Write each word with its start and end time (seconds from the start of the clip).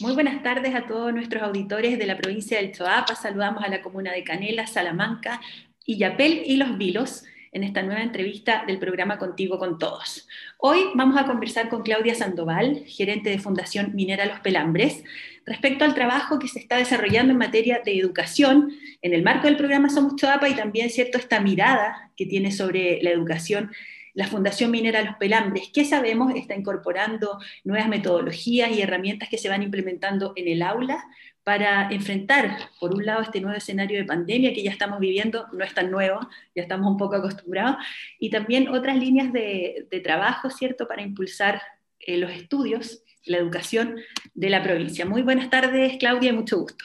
Muy 0.00 0.14
buenas 0.14 0.42
tardes 0.42 0.74
a 0.74 0.86
todos 0.86 1.12
nuestros 1.12 1.42
auditores 1.42 1.98
de 1.98 2.06
la 2.06 2.16
provincia 2.16 2.56
del 2.56 2.72
Choapa. 2.72 3.14
Saludamos 3.14 3.62
a 3.62 3.68
la 3.68 3.82
comuna 3.82 4.10
de 4.10 4.24
Canela, 4.24 4.66
Salamanca, 4.66 5.38
Illapel 5.84 6.42
y 6.46 6.56
Los 6.56 6.78
Vilos 6.78 7.24
en 7.52 7.62
esta 7.62 7.82
nueva 7.82 8.00
entrevista 8.00 8.64
del 8.66 8.78
programa 8.78 9.18
Contigo 9.18 9.58
con 9.58 9.78
Todos. 9.78 10.26
Hoy 10.56 10.78
vamos 10.94 11.20
a 11.20 11.26
conversar 11.26 11.68
con 11.68 11.82
Claudia 11.82 12.14
Sandoval, 12.14 12.84
gerente 12.86 13.28
de 13.28 13.38
Fundación 13.38 13.94
Minera 13.94 14.24
Los 14.24 14.40
Pelambres, 14.40 15.04
respecto 15.44 15.84
al 15.84 15.94
trabajo 15.94 16.38
que 16.38 16.48
se 16.48 16.58
está 16.58 16.78
desarrollando 16.78 17.32
en 17.32 17.38
materia 17.38 17.82
de 17.84 17.98
educación 17.98 18.72
en 19.02 19.12
el 19.12 19.22
marco 19.22 19.46
del 19.46 19.58
programa 19.58 19.90
Somos 19.90 20.16
Choapa 20.16 20.48
y 20.48 20.54
también, 20.54 20.88
cierto, 20.88 21.18
esta 21.18 21.40
mirada 21.40 22.10
que 22.16 22.24
tiene 22.24 22.50
sobre 22.50 23.02
la 23.02 23.10
educación 23.10 23.70
la 24.14 24.26
Fundación 24.26 24.70
Minera 24.70 25.02
Los 25.02 25.16
Pelambres, 25.16 25.70
¿qué 25.72 25.84
sabemos? 25.84 26.34
Está 26.34 26.54
incorporando 26.54 27.38
nuevas 27.64 27.88
metodologías 27.88 28.70
y 28.70 28.82
herramientas 28.82 29.28
que 29.28 29.38
se 29.38 29.48
van 29.48 29.62
implementando 29.62 30.32
en 30.36 30.48
el 30.48 30.62
aula 30.62 31.04
para 31.44 31.90
enfrentar, 31.90 32.56
por 32.78 32.94
un 32.94 33.04
lado, 33.04 33.22
este 33.22 33.40
nuevo 33.40 33.56
escenario 33.56 33.98
de 33.98 34.04
pandemia 34.04 34.54
que 34.54 34.62
ya 34.62 34.70
estamos 34.70 35.00
viviendo, 35.00 35.46
no 35.52 35.64
es 35.64 35.74
tan 35.74 35.90
nuevo, 35.90 36.20
ya 36.54 36.62
estamos 36.62 36.90
un 36.90 36.96
poco 36.96 37.16
acostumbrados, 37.16 37.76
y 38.18 38.30
también 38.30 38.68
otras 38.68 38.96
líneas 38.96 39.32
de, 39.32 39.88
trabajo, 40.04 40.50
¿cierto?, 40.50 40.86
para 40.86 41.02
impulsar 41.02 41.60
eh, 41.98 42.16
los 42.16 42.30
estudios, 42.30 43.02
la 43.24 43.38
educación 43.38 43.96
de 44.34 44.50
la 44.50 44.62
provincia. 44.62 45.04
Muy 45.04 45.22
buenas 45.22 45.50
tardes, 45.50 45.96
Claudia, 45.98 46.30
y 46.30 46.34
mucho 46.34 46.58
gusto. 46.60 46.84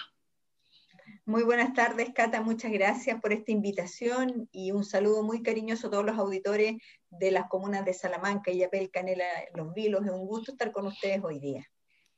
Muy 1.28 1.44
buenas 1.44 1.74
tardes, 1.74 2.12
Cata. 2.16 2.42
Muchas 2.42 2.72
gracias 2.72 3.20
por 3.20 3.34
esta 3.34 3.52
invitación 3.52 4.48
y 4.54 4.72
un 4.72 4.86
saludo 4.86 5.24
muy 5.24 5.44
cariñoso 5.44 5.88
a 5.88 5.92
todos 5.92 6.06
los 6.06 6.18
auditores 6.18 6.78
de 7.10 7.32
las 7.32 7.50
comunas 7.50 7.84
de 7.84 7.94
Salamanca, 7.94 8.50
Yapel, 8.50 8.90
Canela, 8.90 9.26
Los 9.54 9.74
Vilos. 9.74 10.06
Es 10.06 10.12
un 10.14 10.26
gusto 10.26 10.54
estar 10.54 10.72
con 10.72 10.88
ustedes 10.88 11.22
hoy 11.22 11.40
día. 11.40 11.70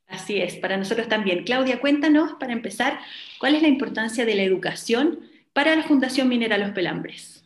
Así 0.06 0.40
es, 0.40 0.58
para 0.58 0.78
nosotros 0.78 1.10
también. 1.10 1.44
Claudia, 1.44 1.82
cuéntanos, 1.82 2.34
para 2.40 2.54
empezar, 2.54 3.00
cuál 3.40 3.56
es 3.56 3.64
la 3.64 3.68
importancia 3.68 4.28
de 4.28 4.36
la 4.36 4.44
educación 4.44 5.28
para 5.54 5.76
la 5.76 5.82
Fundación 5.82 6.30
Minera 6.30 6.60
Los 6.60 6.74
Pelambres. 6.74 7.44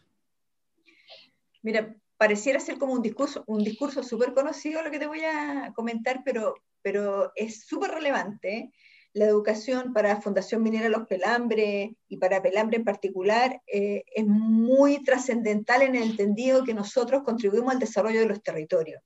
Mira, 1.61 1.95
pareciera 2.17 2.59
ser 2.59 2.77
como 2.77 2.91
un 2.91 3.01
discurso 3.01 3.45
un 3.47 3.63
discurso 3.63 4.03
súper 4.03 4.33
conocido 4.33 4.81
lo 4.81 4.91
que 4.91 4.99
te 4.99 5.07
voy 5.07 5.21
a 5.23 5.71
comentar, 5.73 6.23
pero, 6.25 6.55
pero 6.81 7.31
es 7.37 7.65
súper 7.65 7.91
relevante 7.91 8.73
la 9.13 9.25
educación 9.25 9.93
para 9.93 10.21
Fundación 10.21 10.63
Minera 10.63 10.89
Los 10.89 11.07
Pelambres 11.07 11.91
y 12.07 12.17
para 12.17 12.41
Pelambre 12.41 12.77
en 12.77 12.83
particular 12.83 13.61
eh, 13.67 14.03
es 14.13 14.25
muy 14.25 15.03
trascendental 15.03 15.83
en 15.83 15.95
el 15.95 16.03
entendido 16.03 16.63
que 16.63 16.73
nosotros 16.73 17.21
contribuimos 17.23 17.73
al 17.73 17.79
desarrollo 17.79 18.21
de 18.21 18.25
los 18.25 18.41
territorios. 18.41 19.01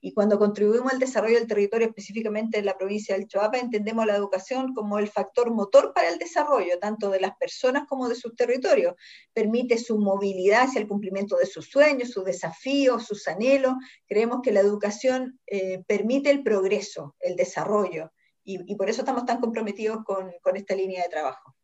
Y 0.00 0.12
cuando 0.12 0.38
contribuimos 0.38 0.92
al 0.92 1.00
desarrollo 1.00 1.38
del 1.38 1.48
territorio, 1.48 1.88
específicamente 1.88 2.58
en 2.58 2.66
la 2.66 2.78
provincia 2.78 3.16
del 3.16 3.26
Choapa, 3.26 3.58
entendemos 3.58 4.06
la 4.06 4.14
educación 4.14 4.72
como 4.72 5.00
el 5.00 5.08
factor 5.08 5.50
motor 5.50 5.92
para 5.92 6.08
el 6.08 6.18
desarrollo, 6.18 6.78
tanto 6.78 7.10
de 7.10 7.18
las 7.18 7.36
personas 7.36 7.84
como 7.88 8.08
de 8.08 8.14
sus 8.14 8.36
territorios. 8.36 8.94
Permite 9.32 9.76
su 9.76 9.98
movilidad 9.98 10.64
hacia 10.64 10.80
el 10.80 10.86
cumplimiento 10.86 11.36
de 11.36 11.46
sus 11.46 11.68
sueños, 11.68 12.10
sus 12.10 12.24
desafíos, 12.24 13.06
sus 13.06 13.26
anhelos. 13.26 13.74
Creemos 14.06 14.38
que 14.40 14.52
la 14.52 14.60
educación 14.60 15.40
eh, 15.46 15.82
permite 15.88 16.30
el 16.30 16.44
progreso, 16.44 17.16
el 17.18 17.34
desarrollo 17.34 18.12
y, 18.48 18.74
por 18.76 18.88
eso 18.88 19.02
estamos 19.02 19.26
tan 19.26 19.40
comprometidos 19.40 20.02
con, 20.04 20.30
con 20.40 20.56
esta 20.56 20.74
línea 20.74 21.02
de 21.02 21.10
trabajo. 21.10 21.54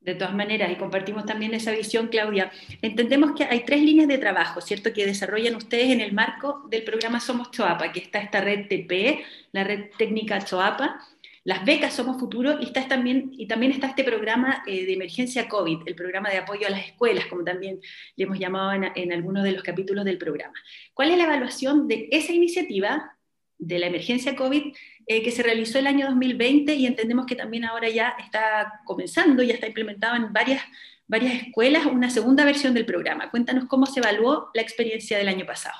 De 0.00 0.14
todas 0.14 0.34
maneras, 0.34 0.70
y 0.70 0.76
compartimos 0.76 1.24
también 1.24 1.54
esa 1.54 1.72
visión, 1.72 2.08
Claudia, 2.08 2.52
entendemos 2.82 3.32
que 3.32 3.44
hay 3.44 3.60
tres 3.60 3.80
líneas 3.80 4.06
de 4.06 4.18
trabajo, 4.18 4.60
¿cierto?, 4.60 4.92
que 4.92 5.06
desarrollan 5.06 5.56
ustedes 5.56 5.88
en 5.88 6.02
el 6.02 6.12
marco 6.12 6.62
del 6.68 6.84
programa 6.84 7.20
Somos 7.20 7.50
Choapa, 7.50 7.90
que 7.90 8.00
está 8.00 8.18
esta 8.18 8.42
red 8.42 8.68
TP, 8.68 9.24
la 9.52 9.64
red 9.64 9.86
técnica 9.96 10.44
Choapa, 10.44 11.00
las 11.44 11.64
becas 11.64 11.94
Somos 11.94 12.20
Futuro, 12.20 12.60
y, 12.60 12.64
está 12.64 12.86
también, 12.86 13.30
y 13.32 13.46
también 13.46 13.72
está 13.72 13.86
este 13.86 14.04
programa 14.04 14.62
eh, 14.66 14.84
de 14.84 14.92
emergencia 14.92 15.48
COVID, 15.48 15.78
el 15.86 15.94
programa 15.94 16.28
de 16.28 16.36
apoyo 16.36 16.66
a 16.66 16.70
las 16.70 16.84
escuelas, 16.84 17.24
como 17.24 17.42
también 17.42 17.80
le 18.16 18.24
hemos 18.24 18.38
llamado 18.38 18.74
en, 18.74 18.92
en 18.94 19.10
algunos 19.10 19.42
de 19.42 19.52
los 19.52 19.62
capítulos 19.62 20.04
del 20.04 20.18
programa. 20.18 20.54
¿Cuál 20.92 21.12
es 21.12 21.16
la 21.16 21.24
evaluación 21.24 21.88
de 21.88 22.08
esa 22.10 22.34
iniciativa 22.34 23.16
de 23.58 23.78
la 23.78 23.86
emergencia 23.86 24.36
COVID 24.36 24.74
eh, 25.06 25.22
que 25.22 25.30
se 25.30 25.42
realizó 25.42 25.78
el 25.78 25.86
año 25.86 26.06
2020 26.06 26.74
y 26.74 26.86
entendemos 26.86 27.26
que 27.26 27.36
también 27.36 27.64
ahora 27.64 27.88
ya 27.88 28.14
está 28.18 28.80
comenzando, 28.84 29.42
ya 29.42 29.54
está 29.54 29.66
implementado 29.66 30.16
en 30.16 30.32
varias, 30.32 30.62
varias 31.06 31.34
escuelas 31.42 31.86
una 31.86 32.10
segunda 32.10 32.44
versión 32.44 32.74
del 32.74 32.86
programa. 32.86 33.30
Cuéntanos 33.30 33.66
cómo 33.66 33.86
se 33.86 34.00
evaluó 34.00 34.50
la 34.54 34.62
experiencia 34.62 35.18
del 35.18 35.28
año 35.28 35.44
pasado. 35.46 35.76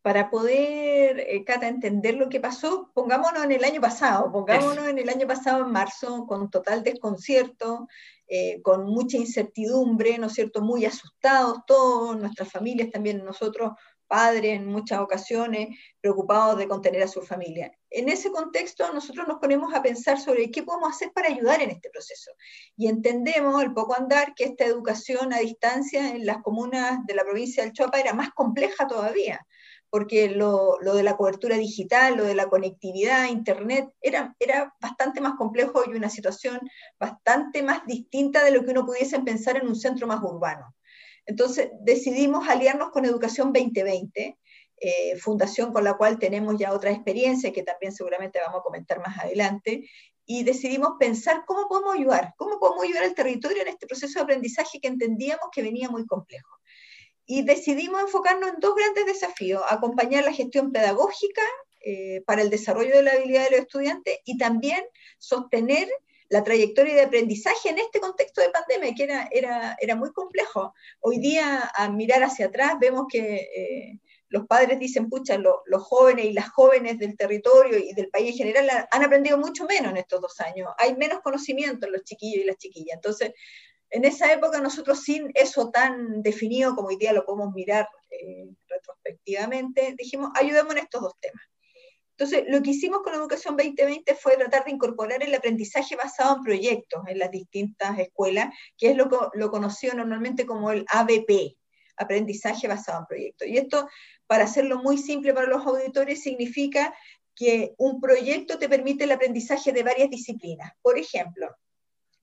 Para 0.00 0.30
poder, 0.30 1.20
eh, 1.20 1.44
Cata, 1.44 1.66
entender 1.66 2.14
lo 2.14 2.28
que 2.28 2.40
pasó, 2.40 2.90
pongámonos 2.94 3.44
en 3.44 3.52
el 3.52 3.64
año 3.64 3.80
pasado, 3.80 4.30
pongámonos 4.30 4.86
en 4.86 4.98
el 4.98 5.08
año 5.08 5.26
pasado, 5.26 5.64
en 5.64 5.72
marzo, 5.72 6.24
con 6.26 6.50
total 6.50 6.84
desconcierto, 6.84 7.88
eh, 8.28 8.62
con 8.62 8.86
mucha 8.86 9.16
incertidumbre, 9.16 10.16
¿no 10.18 10.28
es 10.28 10.34
cierto?, 10.34 10.62
muy 10.62 10.84
asustados 10.84 11.58
todos, 11.66 12.16
nuestras 12.18 12.50
familias 12.50 12.90
también, 12.90 13.24
nosotros 13.24 13.72
padres 14.08 14.56
en 14.56 14.66
muchas 14.66 14.98
ocasiones 15.00 15.68
preocupados 16.00 16.58
de 16.58 16.66
contener 16.66 17.02
a 17.02 17.08
su 17.08 17.22
familia. 17.22 17.70
En 17.90 18.08
ese 18.08 18.30
contexto, 18.30 18.92
nosotros 18.92 19.28
nos 19.28 19.38
ponemos 19.38 19.72
a 19.74 19.82
pensar 19.82 20.18
sobre 20.18 20.50
qué 20.50 20.62
podemos 20.62 20.90
hacer 20.90 21.12
para 21.12 21.28
ayudar 21.28 21.62
en 21.62 21.70
este 21.70 21.90
proceso. 21.90 22.32
Y 22.76 22.88
entendemos 22.88 23.60
al 23.60 23.72
poco 23.72 23.94
andar 23.94 24.34
que 24.34 24.44
esta 24.44 24.64
educación 24.64 25.32
a 25.32 25.38
distancia 25.38 26.10
en 26.10 26.26
las 26.26 26.38
comunas 26.38 27.04
de 27.06 27.14
la 27.14 27.24
provincia 27.24 27.62
del 27.62 27.72
Choapa 27.72 28.00
era 28.00 28.14
más 28.14 28.30
compleja 28.30 28.86
todavía, 28.86 29.46
porque 29.90 30.28
lo, 30.28 30.78
lo 30.80 30.94
de 30.94 31.02
la 31.02 31.16
cobertura 31.16 31.56
digital, 31.56 32.16
lo 32.16 32.24
de 32.24 32.34
la 32.34 32.48
conectividad, 32.48 33.28
Internet, 33.28 33.90
era, 34.00 34.34
era 34.38 34.74
bastante 34.80 35.20
más 35.20 35.34
complejo 35.36 35.82
y 35.86 35.96
una 35.96 36.10
situación 36.10 36.60
bastante 36.98 37.62
más 37.62 37.86
distinta 37.86 38.44
de 38.44 38.50
lo 38.50 38.64
que 38.64 38.70
uno 38.70 38.84
pudiese 38.84 39.20
pensar 39.20 39.56
en 39.56 39.68
un 39.68 39.76
centro 39.76 40.06
más 40.06 40.22
urbano. 40.22 40.74
Entonces 41.28 41.68
decidimos 41.82 42.48
aliarnos 42.48 42.90
con 42.90 43.04
Educación 43.04 43.52
2020, 43.52 44.38
eh, 44.80 45.16
fundación 45.18 45.74
con 45.74 45.84
la 45.84 45.94
cual 45.94 46.18
tenemos 46.18 46.56
ya 46.58 46.72
otra 46.72 46.90
experiencia 46.90 47.52
que 47.52 47.62
también 47.62 47.92
seguramente 47.92 48.40
vamos 48.40 48.60
a 48.60 48.62
comentar 48.62 48.98
más 49.00 49.18
adelante, 49.18 49.90
y 50.24 50.42
decidimos 50.42 50.92
pensar 50.98 51.44
cómo 51.46 51.68
podemos 51.68 51.96
ayudar, 51.96 52.32
cómo 52.38 52.58
podemos 52.58 52.82
ayudar 52.82 53.04
al 53.04 53.14
territorio 53.14 53.60
en 53.60 53.68
este 53.68 53.86
proceso 53.86 54.18
de 54.18 54.22
aprendizaje 54.22 54.80
que 54.80 54.88
entendíamos 54.88 55.48
que 55.52 55.62
venía 55.62 55.90
muy 55.90 56.06
complejo. 56.06 56.56
Y 57.26 57.42
decidimos 57.42 58.00
enfocarnos 58.00 58.48
en 58.48 58.60
dos 58.60 58.74
grandes 58.74 59.04
desafíos, 59.04 59.62
acompañar 59.68 60.24
la 60.24 60.32
gestión 60.32 60.72
pedagógica 60.72 61.42
eh, 61.84 62.22
para 62.26 62.40
el 62.40 62.48
desarrollo 62.48 62.96
de 62.96 63.02
la 63.02 63.12
habilidad 63.12 63.44
de 63.44 63.50
los 63.50 63.60
estudiantes 63.60 64.18
y 64.24 64.38
también 64.38 64.82
sostener 65.18 65.88
la 66.28 66.44
trayectoria 66.44 66.94
de 66.94 67.02
aprendizaje 67.02 67.70
en 67.70 67.78
este 67.78 68.00
contexto 68.00 68.40
de 68.40 68.50
pandemia, 68.50 68.94
que 68.94 69.04
era, 69.04 69.28
era, 69.30 69.76
era 69.80 69.96
muy 69.96 70.12
complejo. 70.12 70.74
Hoy 71.00 71.18
día, 71.18 71.70
a 71.74 71.88
mirar 71.90 72.22
hacia 72.22 72.46
atrás, 72.46 72.74
vemos 72.80 73.06
que 73.10 73.34
eh, 73.36 74.00
los 74.28 74.46
padres 74.46 74.78
dicen, 74.78 75.08
pucha, 75.08 75.38
los 75.38 75.82
jóvenes 75.82 76.26
y 76.26 76.32
las 76.32 76.50
jóvenes 76.50 76.98
del 76.98 77.16
territorio 77.16 77.78
y 77.78 77.94
del 77.94 78.10
país 78.10 78.32
en 78.32 78.36
general 78.36 78.88
han 78.90 79.02
aprendido 79.02 79.38
mucho 79.38 79.64
menos 79.64 79.90
en 79.90 79.96
estos 79.96 80.20
dos 80.20 80.38
años. 80.40 80.68
Hay 80.78 80.94
menos 80.96 81.20
conocimiento 81.20 81.86
en 81.86 81.92
los 81.92 82.04
chiquillos 82.04 82.42
y 82.42 82.46
las 82.46 82.58
chiquillas. 82.58 82.96
Entonces, 82.96 83.32
en 83.90 84.04
esa 84.04 84.30
época 84.30 84.60
nosotros 84.60 85.02
sin 85.02 85.30
eso 85.34 85.70
tan 85.70 86.22
definido 86.22 86.74
como 86.74 86.88
hoy 86.88 86.96
día 86.96 87.14
lo 87.14 87.24
podemos 87.24 87.54
mirar 87.54 87.88
eh, 88.10 88.48
retrospectivamente, 88.68 89.94
dijimos, 89.96 90.30
ayudemos 90.34 90.74
en 90.74 90.82
estos 90.82 91.00
dos 91.00 91.14
temas. 91.20 91.42
Entonces, 92.18 92.46
lo 92.48 92.60
que 92.62 92.70
hicimos 92.70 93.02
con 93.04 93.14
Educación 93.14 93.56
2020 93.56 94.12
fue 94.16 94.36
tratar 94.36 94.64
de 94.64 94.72
incorporar 94.72 95.22
el 95.22 95.32
aprendizaje 95.32 95.94
basado 95.94 96.36
en 96.36 96.42
proyectos 96.42 97.04
en 97.06 97.20
las 97.20 97.30
distintas 97.30 97.96
escuelas, 97.96 98.52
que 98.76 98.90
es 98.90 98.96
lo, 98.96 99.08
lo 99.34 99.50
conocido 99.52 99.94
normalmente 99.94 100.44
como 100.44 100.72
el 100.72 100.84
ABP, 100.88 101.56
aprendizaje 101.96 102.66
basado 102.66 102.98
en 102.98 103.06
proyectos. 103.06 103.46
Y 103.46 103.56
esto, 103.56 103.88
para 104.26 104.44
hacerlo 104.44 104.82
muy 104.82 104.98
simple 104.98 105.32
para 105.32 105.46
los 105.46 105.64
auditores, 105.64 106.20
significa 106.20 106.92
que 107.36 107.74
un 107.78 108.00
proyecto 108.00 108.58
te 108.58 108.68
permite 108.68 109.04
el 109.04 109.12
aprendizaje 109.12 109.70
de 109.70 109.84
varias 109.84 110.10
disciplinas. 110.10 110.72
Por 110.82 110.98
ejemplo, 110.98 111.56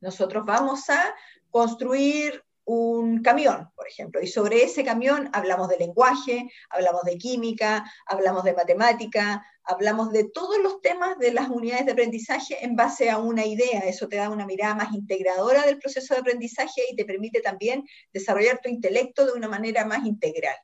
nosotros 0.01 0.43
vamos 0.45 0.89
a 0.89 1.15
construir 1.49 2.43
un 2.65 3.21
camión, 3.21 3.69
por 3.75 3.87
ejemplo, 3.87 4.21
y 4.21 4.27
sobre 4.27 4.63
ese 4.63 4.83
camión 4.83 5.29
hablamos 5.33 5.69
de 5.69 5.77
lenguaje, 5.77 6.51
hablamos 6.69 7.03
de 7.03 7.17
química, 7.17 7.85
hablamos 8.07 8.43
de 8.43 8.53
matemática, 8.53 9.45
hablamos 9.63 10.11
de 10.11 10.25
todos 10.25 10.57
los 10.61 10.81
temas 10.81 11.17
de 11.19 11.31
las 11.31 11.49
unidades 11.49 11.85
de 11.85 11.91
aprendizaje 11.91 12.63
en 12.65 12.75
base 12.75 13.09
a 13.09 13.19
una 13.19 13.45
idea. 13.45 13.81
Eso 13.81 14.07
te 14.07 14.17
da 14.17 14.29
una 14.29 14.45
mirada 14.45 14.75
más 14.75 14.93
integradora 14.93 15.65
del 15.65 15.79
proceso 15.79 16.13
de 16.13 16.21
aprendizaje 16.21 16.81
y 16.89 16.95
te 16.95 17.05
permite 17.05 17.41
también 17.41 17.83
desarrollar 18.11 18.59
tu 18.61 18.69
intelecto 18.69 19.25
de 19.25 19.33
una 19.33 19.47
manera 19.47 19.85
más 19.85 20.05
integral. 20.05 20.55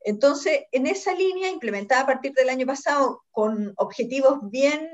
Entonces, 0.00 0.60
en 0.70 0.86
esa 0.86 1.12
línea, 1.14 1.50
implementada 1.50 2.02
a 2.02 2.06
partir 2.06 2.32
del 2.32 2.48
año 2.48 2.64
pasado, 2.64 3.24
con 3.32 3.74
objetivos 3.76 4.38
bien 4.42 4.88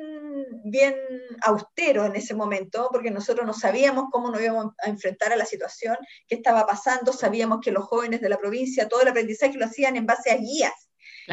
bien 0.64 0.94
austero 1.43 2.05
en 2.05 2.17
ese 2.17 2.34
momento, 2.34 2.88
porque 2.93 3.11
nosotros 3.11 3.46
no 3.46 3.52
sabíamos 3.52 4.06
cómo 4.11 4.31
nos 4.31 4.40
íbamos 4.40 4.75
a 4.84 4.88
enfrentar 4.88 5.32
a 5.32 5.37
la 5.37 5.44
situación 5.44 5.96
que 6.29 6.37
estaba 6.37 6.67
pasando, 6.67 7.12
sabíamos 7.12 7.61
que 7.61 7.73
los 7.73 7.84
jóvenes 7.84 8.20
de 8.20 8.29
la 8.29 8.38
provincia, 8.38 8.88
todo 8.88 9.02
el 9.02 9.08
aprendizaje 9.08 9.58
lo 9.58 9.67
hacían 9.67 9.96
en 9.96 10.06
base 10.06 10.31
a 10.31 10.37
guías, 10.37 10.88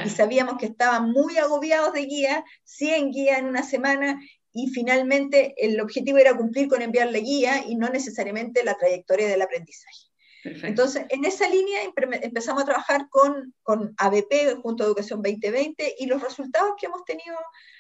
Y 0.05 0.09
sabíamos 0.09 0.57
que 0.57 0.67
estaban 0.67 1.11
muy 1.11 1.37
agobiados 1.37 1.93
de 1.93 2.05
guía, 2.05 2.43
100 2.63 3.11
guías 3.11 3.39
en 3.39 3.45
una 3.45 3.63
semana, 3.63 4.19
y 4.51 4.67
finalmente 4.67 5.53
el 5.57 5.79
objetivo 5.79 6.17
era 6.17 6.35
cumplir 6.35 6.67
con 6.67 6.81
enviarle 6.81 7.19
guía 7.19 7.63
y 7.65 7.75
no 7.75 7.89
necesariamente 7.89 8.63
la 8.63 8.75
trayectoria 8.75 9.27
del 9.27 9.41
aprendizaje. 9.41 10.09
Entonces, 10.43 11.05
en 11.09 11.25
esa 11.25 11.49
línea 11.49 11.81
empezamos 12.21 12.63
a 12.63 12.65
trabajar 12.65 13.09
con, 13.09 13.53
con 13.61 13.93
ABP, 13.97 14.55
junto 14.61 14.83
a 14.83 14.87
Educación 14.87 15.21
2020, 15.21 15.95
y 15.99 16.05
los 16.05 16.21
resultados 16.21 16.73
que 16.79 16.85
hemos 16.85 17.03
tenido 17.03 17.35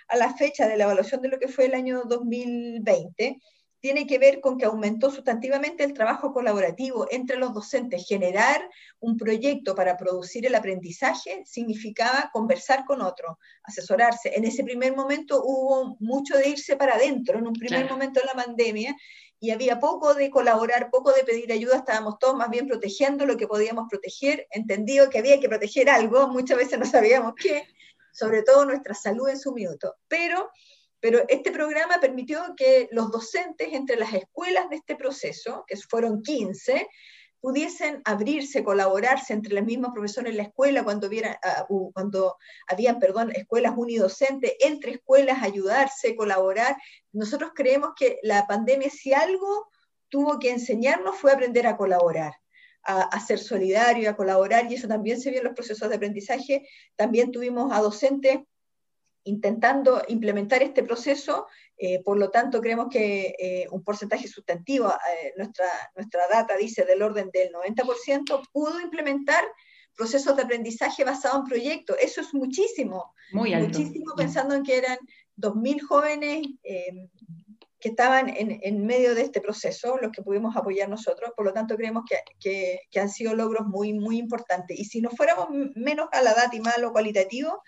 a 0.09 0.17
la 0.17 0.33
fecha 0.33 0.67
de 0.67 0.77
la 0.77 0.85
evaluación 0.85 1.21
de 1.21 1.29
lo 1.29 1.39
que 1.39 1.47
fue 1.47 1.65
el 1.65 1.75
año 1.75 2.03
2020 2.05 3.39
tiene 3.79 4.05
que 4.05 4.19
ver 4.19 4.41
con 4.41 4.57
que 4.57 4.65
aumentó 4.65 5.09
sustantivamente 5.09 5.83
el 5.83 5.93
trabajo 5.93 6.33
colaborativo 6.33 7.07
entre 7.11 7.37
los 7.37 7.53
docentes. 7.53 8.05
Generar 8.07 8.69
un 8.99 9.17
proyecto 9.17 9.73
para 9.73 9.95
producir 9.95 10.45
el 10.45 10.55
aprendizaje 10.55 11.43
significaba 11.45 12.29
conversar 12.33 12.83
con 12.85 13.01
otro, 13.01 13.39
asesorarse. 13.63 14.35
En 14.35 14.43
ese 14.43 14.63
primer 14.63 14.95
momento 14.95 15.41
hubo 15.43 15.95
mucho 15.99 16.37
de 16.37 16.49
irse 16.49 16.75
para 16.75 16.95
adentro, 16.95 17.39
en 17.39 17.47
un 17.47 17.53
primer 17.53 17.89
momento 17.89 18.19
de 18.19 18.25
la 18.25 18.33
pandemia, 18.33 18.95
y 19.41 19.51
había 19.51 19.79
poco 19.79 20.13
de 20.13 20.29
colaborar, 20.29 20.89
poco 20.89 21.13
de 21.13 21.23
pedir 21.23 21.49
ayuda, 21.53 21.77
estábamos 21.77 22.19
todos 22.19 22.35
más 22.35 22.49
bien 22.49 22.67
protegiendo 22.67 23.25
lo 23.25 23.37
que 23.37 23.47
podíamos 23.47 23.85
proteger, 23.89 24.45
entendido 24.51 25.09
que 25.09 25.19
había 25.19 25.39
que 25.39 25.47
proteger 25.47 25.89
algo, 25.89 26.27
muchas 26.27 26.57
veces 26.57 26.77
no 26.77 26.85
sabíamos 26.85 27.35
qué, 27.41 27.65
sobre 28.19 28.43
todo 28.43 28.65
nuestra 28.65 28.93
salud 28.93 29.29
en 29.29 29.39
su 29.39 29.53
minuto. 29.53 29.95
Pero 30.07 30.49
pero 30.99 31.23
este 31.29 31.51
programa 31.51 31.99
permitió 32.01 32.53
que 32.57 32.89
los 32.91 33.09
docentes 33.11 33.69
entre 33.71 33.95
las 33.95 34.13
escuelas 34.13 34.69
de 34.69 34.77
este 34.77 34.95
proceso, 34.95 35.63
que 35.65 35.77
fueron 35.77 36.21
15, 36.21 36.87
pudiesen 37.39 38.01
abrirse, 38.03 38.65
colaborarse 38.65 39.31
entre 39.31 39.53
los 39.53 39.63
mismos 39.63 39.91
profesores 39.93 40.31
en 40.31 40.37
la 40.37 40.43
escuela, 40.43 40.83
cuando, 40.83 41.07
hubiera, 41.07 41.39
ah, 41.41 41.65
cuando 41.93 42.37
habían 42.67 42.99
perdón, 42.99 43.31
escuelas 43.33 43.73
unidocentes, 43.77 44.53
entre 44.59 44.91
escuelas 44.93 45.41
ayudarse, 45.41 46.17
colaborar. 46.17 46.75
Nosotros 47.13 47.51
creemos 47.55 47.91
que 47.97 48.19
la 48.23 48.45
pandemia, 48.45 48.89
si 48.89 49.13
algo 49.13 49.69
tuvo 50.09 50.37
que 50.37 50.51
enseñarnos, 50.51 51.15
fue 51.15 51.31
aprender 51.31 51.65
a 51.65 51.77
colaborar 51.77 52.33
a, 52.83 53.01
a, 53.01 53.19
ser 53.19 53.39
solidario, 53.39 54.09
a 54.09 54.15
colaborar, 54.15 54.71
y 54.71 54.75
eso 54.75 54.87
también 54.87 55.19
se 55.19 55.29
vio 55.29 55.39
en 55.39 55.45
los 55.45 55.55
procesos 55.55 55.89
de 55.89 55.95
aprendizaje. 55.95 56.67
También 56.95 57.31
tuvimos 57.31 57.71
a 57.71 57.81
docentes 57.81 58.39
intentando 59.23 60.01
implementar 60.07 60.63
este 60.63 60.83
proceso, 60.83 61.47
eh, 61.77 62.01
por 62.03 62.17
lo 62.17 62.29
tanto 62.29 62.61
creemos 62.61 62.87
que 62.89 63.35
eh, 63.37 63.67
un 63.71 63.83
porcentaje 63.83 64.27
sustantivo, 64.27 64.89
eh, 64.89 65.33
nuestra, 65.37 65.67
nuestra 65.95 66.27
data 66.27 66.55
dice 66.57 66.85
del 66.85 67.01
orden 67.01 67.29
del 67.31 67.51
90%, 67.53 68.49
pudo 68.51 68.79
implementar 68.81 69.43
procesos 69.95 70.35
de 70.35 70.43
aprendizaje 70.43 71.03
basados 71.03 71.39
en 71.39 71.45
proyectos. 71.45 71.97
Eso 72.01 72.21
es 72.21 72.33
muchísimo, 72.33 73.13
Muy 73.31 73.53
muchísimo 73.55 74.13
pensando 74.15 74.55
en 74.55 74.63
que 74.63 74.77
eran 74.77 74.97
2.000 75.37 75.81
jóvenes 75.81 76.47
que 77.79 77.89
estaban 77.89 78.29
en, 78.29 78.59
en, 78.61 78.85
medio 78.85 79.15
de 79.15 79.21
este 79.21 79.39
proceso, 79.39 79.97
los 80.01 80.11
que 80.11 80.21
pudimos 80.21 80.55
apoyar 80.55 80.89
nosotros, 80.89 81.31
por 81.35 81.45
lo 81.45 81.53
tanto 81.53 81.77
creemos 81.77 82.03
que, 82.09 82.79
que, 82.91 82.99
han 82.99 83.09
sido 83.09 83.33
logros 83.35 83.67
muy, 83.67 83.93
muy 83.93 84.17
importantes. 84.17 84.77
Y 84.77 84.85
si 84.85 85.01
nos 85.01 85.15
fuéramos 85.15 85.47
menos 85.75 86.07
a 86.11 86.21
la 86.21 86.33
data 86.33 86.55
y 86.55 86.59
más 86.59 86.77
a 86.77 86.81
lo 86.81 86.91
cualitativo, 86.91 87.63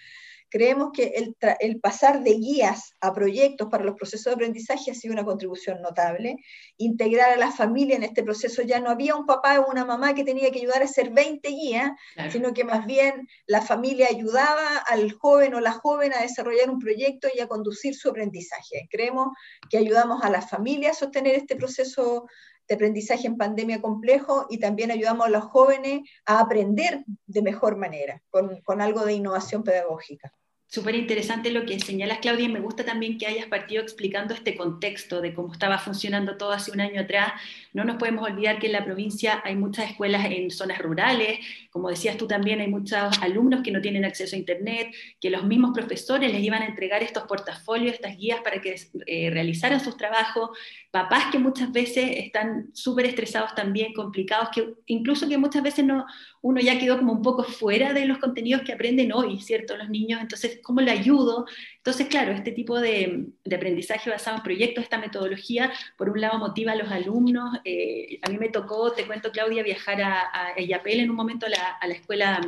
creemos 0.51 0.92
que 0.94 1.13
el, 1.59 1.80
pasar 1.80 2.24
de 2.24 2.33
guías 2.33 2.94
a 3.00 3.13
proyectos 3.13 3.69
para 3.69 3.86
los 3.86 3.95
procesos 3.95 4.25
de 4.25 4.33
aprendizaje 4.33 4.92
ha 4.92 4.94
sido 4.94 5.13
una 5.13 5.24
contribución 5.24 5.81
notable. 5.81 6.36
Integrar 6.77 7.31
a 7.31 7.38
la 7.38 7.51
familia 7.51 7.95
en 7.95 8.03
este 8.03 8.21
proceso 8.21 8.62
ya 8.62 8.81
no 8.81 8.89
había 8.89 9.15
un 9.15 9.25
papá 9.25 9.59
o 9.62 9.71
una 9.71 9.86
mamá 9.86 10.13
que 10.13 10.25
tenía 10.25 10.51
que 10.51 10.59
ayudar 10.59 10.81
a 10.81 10.86
hacer 10.86 11.09
20 11.12 11.48
guías, 11.50 11.92
sino 12.30 12.53
que 12.53 12.65
más 12.65 12.86
bien 12.86 13.30
la 13.48 13.62
familia 13.62 14.07
ayudaba 14.09 14.77
al 14.88 15.13
joven 15.13 15.56
o 15.56 15.62
la 15.62 15.71
joven 15.71 16.13
a 16.13 16.21
desarrollar 16.21 16.69
un 16.69 16.80
proyecto 16.80 17.30
y 17.33 17.39
a 17.39 17.47
conducir 17.47 17.95
su 17.95 18.09
aprendizaje. 18.09 18.89
Creemos 18.92 19.30
que 19.69 19.77
ayudamos 19.77 20.21
a 20.21 20.30
la 20.30 20.42
familia 20.42 20.92
a 20.92 20.94
sostener 20.94 21.36
este 21.36 21.56
proceso 21.56 22.27
de 22.68 22.75
aprendizaje 22.75 23.25
en 23.27 23.38
pandemia 23.38 23.81
complejo 23.81 24.47
y 24.50 24.59
también 24.59 24.92
ayudamos 24.92 25.27
a 25.27 25.30
los 25.30 25.45
jóvenes 25.45 26.01
a 26.25 26.42
aprender 26.42 27.06
de 27.25 27.42
mejor 27.42 27.77
manera, 27.77 28.21
con 28.30 28.81
algo 28.81 29.06
de 29.06 29.13
innovación 29.13 29.63
pedagógica. 29.63 30.33
Súper 30.73 30.95
interesante 30.95 31.51
lo 31.51 31.65
que 31.65 31.77
señalas, 31.81 32.19
Claudia, 32.19 32.45
y 32.45 32.50
me 32.50 32.62
gusta 32.62 32.85
también 32.85 33.18
que 33.18 33.27
hayas 33.27 33.45
partido 33.47 33.81
explicando 33.81 34.33
este 34.33 34.56
contexto 34.56 35.19
de 35.19 35.33
cómo 35.33 35.51
estaba 35.51 35.77
funcionando 35.77 36.38
todo 36.38 36.53
hace 36.53 36.71
un 36.71 36.79
año 36.79 37.01
atrás. 37.01 37.33
No 37.73 37.83
nos 37.83 37.97
podemos 37.97 38.23
olvidar 38.23 38.57
que 38.57 38.68
en 38.68 38.71
la 38.71 38.85
provincia 38.85 39.41
hay 39.44 39.57
muchas 39.57 39.89
escuelas 39.91 40.23
en 40.31 40.50
zonas 40.50 40.79
rurales, 40.79 41.39
como 41.71 41.89
decías 41.89 42.15
tú 42.15 42.25
también, 42.25 42.62
hay 42.62 42.69
muchos 42.69 43.21
alumnos 43.21 43.63
que 43.63 43.71
no 43.71 43.81
tienen 43.81 44.06
acceso 44.06 44.38
a 44.38 44.39
Internet, 44.39 44.94
que 45.19 45.29
los 45.29 45.44
mismos 45.44 45.71
profesores 45.73 46.31
les 46.31 46.41
iban 46.41 46.62
a 46.62 46.68
entregar 46.68 47.03
estos 47.03 47.23
portafolios, 47.23 47.95
estas 47.95 48.15
guías 48.18 48.39
para 48.39 48.62
que 48.62 48.73
eh, 49.07 49.29
realizaran 49.29 49.81
sus 49.81 49.97
trabajos, 49.97 50.57
papás 50.89 51.25
que 51.33 51.39
muchas 51.39 51.69
veces 51.73 52.12
están 52.15 52.69
súper 52.71 53.07
estresados 53.07 53.56
también, 53.56 53.91
complicados, 53.91 54.47
que 54.53 54.73
incluso 54.85 55.27
que 55.27 55.38
muchas 55.38 55.63
veces 55.63 55.83
no, 55.83 56.06
uno 56.41 56.59
ya 56.59 56.79
quedó 56.79 56.97
como 56.97 57.13
un 57.13 57.21
poco 57.21 57.44
fuera 57.44 57.94
de 57.94 58.06
los 58.06 58.18
contenidos 58.18 58.63
que 58.63 58.73
aprenden 58.73 59.13
hoy, 59.13 59.39
¿cierto? 59.39 59.77
Los 59.77 59.89
niños, 59.89 60.21
entonces, 60.21 60.59
¿cómo 60.61 60.81
le 60.81 60.91
ayudo? 60.91 61.45
Entonces, 61.77 62.07
claro, 62.07 62.31
este 62.31 62.51
tipo 62.51 62.79
de, 62.79 63.27
aprendizaje 63.53 64.09
basado 64.09 64.37
en 64.37 64.43
proyectos, 64.43 64.83
esta 64.83 64.97
metodología, 64.97 65.71
por 65.97 66.09
un 66.09 66.21
lado 66.21 66.39
motiva 66.39 66.73
a 66.73 66.75
los 66.75 66.91
alumnos. 66.91 67.59
Eh, 67.65 68.19
a 68.21 68.29
mí 68.29 68.37
me 68.37 68.49
tocó, 68.49 68.91
te 68.91 69.05
cuento, 69.05 69.31
Claudia, 69.31 69.63
viajar 69.63 70.01
a, 70.01 70.21
a 70.33 70.53
en 70.57 71.09
un 71.09 71.15
momento 71.15 71.45
a 71.45 71.49
la, 71.49 71.77
a 71.79 71.87
la 71.87 71.93
escuela 71.93 72.41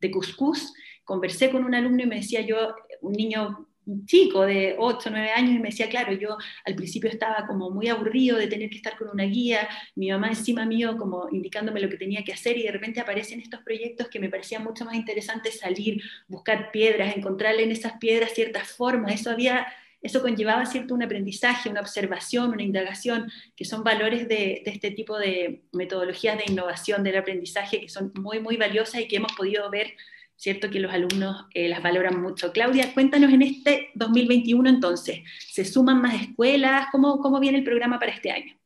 de 0.00 0.10
Cuscús. 0.10 0.72
Conversé 1.04 1.50
con 1.50 1.64
un 1.64 1.74
alumno 1.74 2.02
y 2.02 2.06
me 2.06 2.16
decía 2.16 2.40
yo, 2.40 2.74
un 3.00 3.12
niño 3.12 3.65
chico 4.04 4.42
de 4.44 4.74
8 4.78 5.08
o 5.08 5.12
9 5.12 5.30
años 5.30 5.52
y 5.52 5.58
me 5.58 5.68
decía, 5.68 5.88
claro, 5.88 6.12
yo 6.12 6.36
al 6.64 6.74
principio 6.74 7.08
estaba 7.08 7.46
como 7.46 7.70
muy 7.70 7.88
aburrido 7.88 8.36
de 8.36 8.48
tener 8.48 8.68
que 8.68 8.76
estar 8.76 8.96
con 8.96 9.08
una 9.08 9.24
guía, 9.24 9.68
mi 9.94 10.10
mamá 10.10 10.28
encima 10.28 10.64
mío 10.64 10.96
como 10.96 11.28
indicándome 11.30 11.80
lo 11.80 11.88
que 11.88 11.96
tenía 11.96 12.24
que 12.24 12.32
hacer 12.32 12.58
y 12.58 12.64
de 12.64 12.72
repente 12.72 13.00
aparecen 13.00 13.40
estos 13.40 13.60
proyectos 13.60 14.08
que 14.08 14.18
me 14.18 14.28
parecían 14.28 14.64
mucho 14.64 14.84
más 14.84 14.94
interesantes 14.96 15.60
salir, 15.60 16.02
buscar 16.28 16.70
piedras, 16.72 17.16
encontrarle 17.16 17.62
en 17.62 17.70
esas 17.70 17.94
piedras 17.98 18.32
ciertas 18.32 18.68
formas, 18.68 19.14
eso 19.14 19.30
había... 19.30 19.66
Eso 20.02 20.20
conllevaba 20.20 20.66
cierto 20.66 20.94
un 20.94 21.02
aprendizaje, 21.02 21.68
una 21.68 21.80
observación, 21.80 22.50
una 22.50 22.62
indagación, 22.62 23.32
que 23.56 23.64
son 23.64 23.82
valores 23.82 24.28
de, 24.28 24.62
de 24.64 24.70
este 24.70 24.92
tipo 24.92 25.18
de 25.18 25.62
metodologías 25.72 26.36
de 26.38 26.44
innovación 26.52 27.02
del 27.02 27.16
aprendizaje 27.16 27.80
que 27.80 27.88
son 27.88 28.12
muy, 28.14 28.38
muy 28.38 28.56
valiosas 28.56 29.00
y 29.00 29.08
que 29.08 29.16
hemos 29.16 29.32
podido 29.32 29.68
ver 29.68 29.94
¿cierto? 30.36 30.70
Que 30.70 30.80
los 30.80 30.92
alumnos 30.92 31.46
eh, 31.54 31.68
las 31.68 31.82
valoran 31.82 32.20
mucho. 32.20 32.52
Claudia, 32.52 32.92
cuéntanos 32.94 33.32
en 33.32 33.42
este 33.42 33.90
2021 33.94 34.68
entonces, 34.68 35.20
¿se 35.50 35.64
suman 35.64 36.00
más 36.00 36.14
escuelas? 36.22 36.88
¿Cómo, 36.92 37.18
cómo 37.18 37.40
viene 37.40 37.58
el 37.58 37.64
programa 37.64 37.98
para 37.98 38.12
este 38.12 38.30
año? 38.30 38.56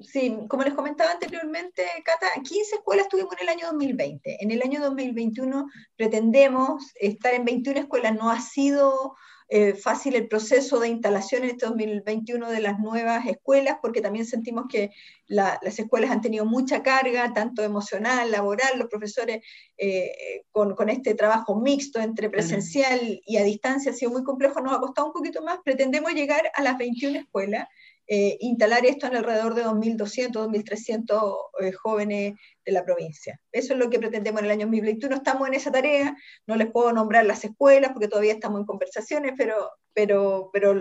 Sí, 0.00 0.36
como 0.48 0.62
les 0.62 0.74
comentaba 0.74 1.10
anteriormente, 1.10 1.84
Cata, 2.04 2.28
15 2.42 2.76
escuelas 2.76 3.08
tuvimos 3.08 3.34
en 3.34 3.42
el 3.42 3.48
año 3.48 3.66
2020. 3.66 4.42
En 4.42 4.50
el 4.50 4.62
año 4.62 4.80
2021 4.80 5.66
pretendemos 5.96 6.92
estar 6.94 7.34
en 7.34 7.44
21 7.44 7.80
escuelas. 7.80 8.14
No 8.14 8.30
ha 8.30 8.40
sido 8.40 9.16
eh, 9.54 9.74
fácil 9.74 10.14
el 10.14 10.28
proceso 10.28 10.80
de 10.80 10.88
instalación 10.88 11.42
en 11.44 11.50
este 11.50 11.66
2021 11.66 12.48
de 12.48 12.60
las 12.60 12.78
nuevas 12.78 13.26
escuelas, 13.26 13.76
porque 13.82 14.00
también 14.00 14.24
sentimos 14.24 14.64
que 14.66 14.92
las 15.26 15.78
escuelas 15.78 16.10
han 16.10 16.22
tenido 16.22 16.46
mucha 16.46 16.82
carga, 16.82 17.34
tanto 17.34 17.62
emocional, 17.62 18.30
laboral, 18.30 18.78
los 18.78 18.88
profesores 18.88 19.44
eh, 19.76 20.44
con, 20.52 20.74
con, 20.74 20.88
este 20.88 21.14
trabajo 21.14 21.60
mixto 21.60 22.00
entre 22.00 22.30
presencial 22.30 23.20
y 23.26 23.36
a 23.36 23.44
distancia 23.44 23.92
ha 23.92 23.94
sido 23.94 24.10
muy 24.10 24.24
complejo, 24.24 24.62
nos 24.62 24.74
ha 24.74 24.80
costado 24.80 25.08
un 25.08 25.12
poquito 25.12 25.42
más, 25.42 25.58
pretendemos 25.62 26.14
llegar 26.14 26.50
a 26.54 26.62
las 26.62 26.78
21 26.78 27.18
escuelas 27.18 27.68
eh, 28.14 28.36
instalar 28.40 28.84
esto 28.84 29.06
en 29.06 29.16
alrededor 29.16 29.54
de 29.54 29.64
2.200, 29.64 30.32
2.300 30.32 31.34
eh, 31.60 31.72
jóvenes 31.72 32.34
de 32.62 32.72
la 32.72 32.84
provincia. 32.84 33.40
Eso 33.50 33.72
es 33.72 33.78
lo 33.78 33.88
que 33.88 33.98
pretendemos 33.98 34.40
en 34.40 34.44
el 34.44 34.50
año 34.50 34.66
2021. 34.66 35.16
Estamos 35.16 35.48
en 35.48 35.54
esa 35.54 35.72
tarea, 35.72 36.14
no 36.46 36.56
les 36.56 36.70
puedo 36.70 36.92
nombrar 36.92 37.24
las 37.24 37.42
escuelas 37.42 37.92
porque 37.92 38.08
todavía 38.08 38.34
estamos 38.34 38.60
en 38.60 38.66
conversaciones, 38.66 39.32
pero, 39.38 39.70
pero, 39.94 40.50
pero 40.52 40.74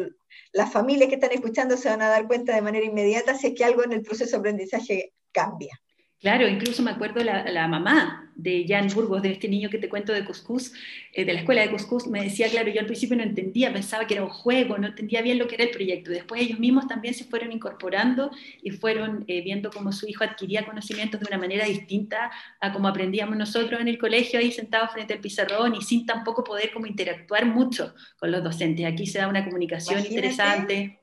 las 0.52 0.74
familias 0.74 1.08
que 1.08 1.16
están 1.16 1.32
escuchando 1.32 1.78
se 1.78 1.88
van 1.88 2.02
a 2.02 2.10
dar 2.10 2.28
cuenta 2.28 2.54
de 2.54 2.64
manera 2.64 2.86
inmediata 2.86 3.34
si 3.34 3.48
es 3.48 3.54
que 3.56 3.64
algo 3.64 3.86
en 3.86 3.94
el 3.94 4.02
proceso 4.02 4.32
de 4.32 4.40
aprendizaje 4.40 5.14
cambia. 5.32 5.80
Claro, 6.22 6.48
incluso 6.48 6.84
me 6.84 6.92
acuerdo 6.92 7.24
la, 7.24 7.44
la 7.52 7.68
mamá 7.68 8.32
de 8.36 8.66
Jan 8.68 8.88
Burgos, 8.94 9.22
de 9.22 9.32
este 9.32 9.48
niño 9.48 9.70
que 9.70 9.78
te 9.78 9.90
cuento 9.90 10.14
de 10.14 10.26
Cuscús, 10.26 10.74
eh, 11.14 11.26
de 11.26 11.34
la 11.34 11.40
escuela 11.40 11.62
de 11.62 11.72
Cuscús, 11.72 12.08
me 12.08 12.24
decía, 12.24 12.50
claro, 12.50 12.70
yo 12.70 12.80
al 12.80 12.86
principio 12.86 13.18
no 13.18 13.24
entendía, 13.24 13.72
pensaba 13.72 14.08
que 14.08 14.16
era 14.16 14.24
un 14.24 14.30
juego, 14.30 14.78
no 14.78 14.88
entendía 14.88 15.22
bien 15.22 15.38
lo 15.38 15.48
que 15.48 15.56
era 15.56 15.64
el 15.66 15.72
proyecto. 15.72 16.12
Después 16.12 16.42
ellos 16.42 16.60
mismos 16.60 16.88
también 16.88 17.14
se 17.14 17.26
fueron 17.26 17.52
incorporando 17.52 18.32
y 18.62 18.72
fueron 18.72 19.26
eh, 19.28 19.42
viendo 19.42 19.70
cómo 19.70 19.92
su 19.92 20.08
hijo 20.08 20.24
adquiría 20.24 20.66
conocimientos 20.66 21.20
de 21.20 21.28
una 21.28 21.38
manera 21.38 21.66
distinta 21.66 22.32
a 22.60 22.72
como 22.72 22.88
aprendíamos 22.88 23.38
nosotros 23.38 23.80
en 23.80 23.88
el 23.88 23.98
colegio, 23.98 24.40
ahí 24.40 24.52
sentados 24.52 24.92
frente 24.92 25.14
al 25.14 25.20
pizarrón 25.20 25.76
y 25.76 25.82
sin 25.82 26.06
tampoco 26.06 26.44
poder 26.44 26.72
como 26.72 26.88
interactuar 26.88 27.46
mucho 27.46 27.94
con 28.18 28.32
los 28.32 28.44
docentes. 28.44 28.86
Aquí 28.86 29.06
se 29.06 29.20
da 29.20 29.28
una 29.28 29.44
comunicación 29.44 30.06
interesante. 30.06 31.00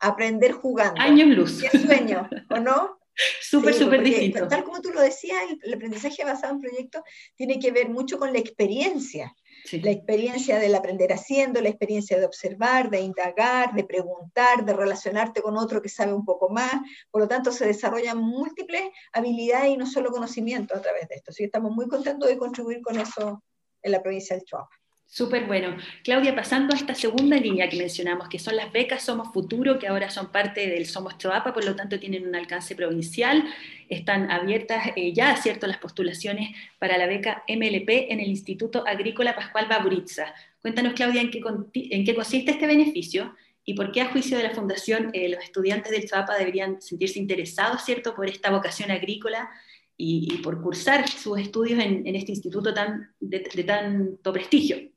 Aprender 0.00 0.52
jugando. 0.52 1.00
Años 1.00 1.28
luz. 1.28 1.62
Qué 1.62 1.78
sueño, 1.78 2.28
¿o 2.50 2.58
no? 2.58 3.01
Súper, 3.40 3.74
súper 3.74 4.02
distinto. 4.02 4.48
Tal 4.48 4.64
como 4.64 4.80
tú 4.80 4.90
lo 4.90 5.00
decías, 5.00 5.42
el, 5.62 5.74
aprendizaje 5.74 6.24
basado 6.24 6.54
en 6.54 6.60
proyectos 6.60 7.02
tiene 7.36 7.58
que 7.58 7.70
ver 7.70 7.88
mucho 7.88 8.18
con 8.18 8.32
la 8.32 8.38
experiencia. 8.38 9.34
La 9.70 9.90
experiencia 9.90 10.58
del 10.58 10.74
aprender 10.74 11.12
haciendo, 11.12 11.60
la 11.60 11.68
experiencia 11.68 12.18
de 12.18 12.26
observar, 12.26 12.90
de 12.90 13.00
indagar, 13.00 13.74
de 13.74 13.84
preguntar, 13.84 14.64
de 14.64 14.72
relacionarte 14.72 15.40
con 15.40 15.56
otro 15.56 15.80
que 15.80 15.88
sabe 15.88 16.12
un 16.12 16.24
poco 16.24 16.48
más. 16.48 16.72
Por 17.10 17.22
lo 17.22 17.28
tanto, 17.28 17.52
se 17.52 17.66
desarrollan 17.66 18.18
múltiples 18.18 18.82
habilidades 19.12 19.70
y 19.70 19.76
no 19.76 19.86
solo 19.86 20.10
conocimientos 20.10 20.76
a 20.76 20.82
través 20.82 21.08
de 21.08 21.16
esto. 21.16 21.30
Así 21.30 21.42
que 21.42 21.46
estamos 21.46 21.72
muy 21.72 21.86
contentos 21.86 22.28
de 22.28 22.38
contribuir 22.38 22.80
con 22.80 22.98
eso 22.98 23.44
en 23.82 23.92
la 23.92 24.02
provincia 24.02 24.34
del 24.34 24.44
Chihuahua. 24.44 24.81
Súper 25.14 25.44
bueno. 25.44 25.76
Claudia, 26.02 26.34
pasando 26.34 26.72
a 26.72 26.78
esta 26.78 26.94
segunda 26.94 27.36
línea 27.36 27.68
que 27.68 27.76
mencionamos, 27.76 28.30
que 28.30 28.38
son 28.38 28.56
las 28.56 28.72
becas 28.72 29.02
Somos 29.02 29.30
Futuro, 29.30 29.78
que 29.78 29.86
ahora 29.86 30.08
son 30.08 30.32
parte 30.32 30.66
del 30.66 30.86
Somos 30.86 31.18
Choapa, 31.18 31.52
por 31.52 31.66
lo 31.66 31.76
tanto 31.76 32.00
tienen 32.00 32.26
un 32.26 32.34
alcance 32.34 32.74
provincial. 32.74 33.44
Están 33.90 34.30
abiertas 34.30 34.92
eh, 34.96 35.12
ya, 35.12 35.36
¿cierto?, 35.36 35.66
las 35.66 35.76
postulaciones 35.76 36.56
para 36.78 36.96
la 36.96 37.06
beca 37.06 37.44
MLP 37.46 38.10
en 38.10 38.20
el 38.20 38.28
Instituto 38.28 38.84
Agrícola 38.86 39.36
Pascual 39.36 39.66
Baburitza. 39.68 40.34
Cuéntanos, 40.62 40.94
Claudia, 40.94 41.20
en 41.20 41.30
qué, 41.30 42.14
consiste 42.14 42.52
este 42.52 42.66
beneficio 42.66 43.34
y 43.66 43.74
por 43.74 43.92
qué, 43.92 44.00
a 44.00 44.10
juicio 44.10 44.38
de 44.38 44.44
la 44.44 44.54
Fundación, 44.54 45.10
eh, 45.12 45.28
los 45.28 45.44
estudiantes 45.44 45.92
del 45.92 46.08
Choapa 46.08 46.38
deberían 46.38 46.80
sentirse 46.80 47.18
interesados, 47.18 47.84
¿cierto?, 47.84 48.14
por 48.14 48.30
esta 48.30 48.50
vocación 48.50 48.90
agrícola 48.90 49.50
y, 49.94 50.38
por 50.38 50.62
cursar 50.62 51.06
sus 51.06 51.38
estudios 51.38 51.80
en, 51.80 52.16
este 52.16 52.32
instituto 52.32 52.72
tan, 52.72 53.14
de 53.20 53.40
tanto 53.62 54.32
prestigio. 54.32 54.91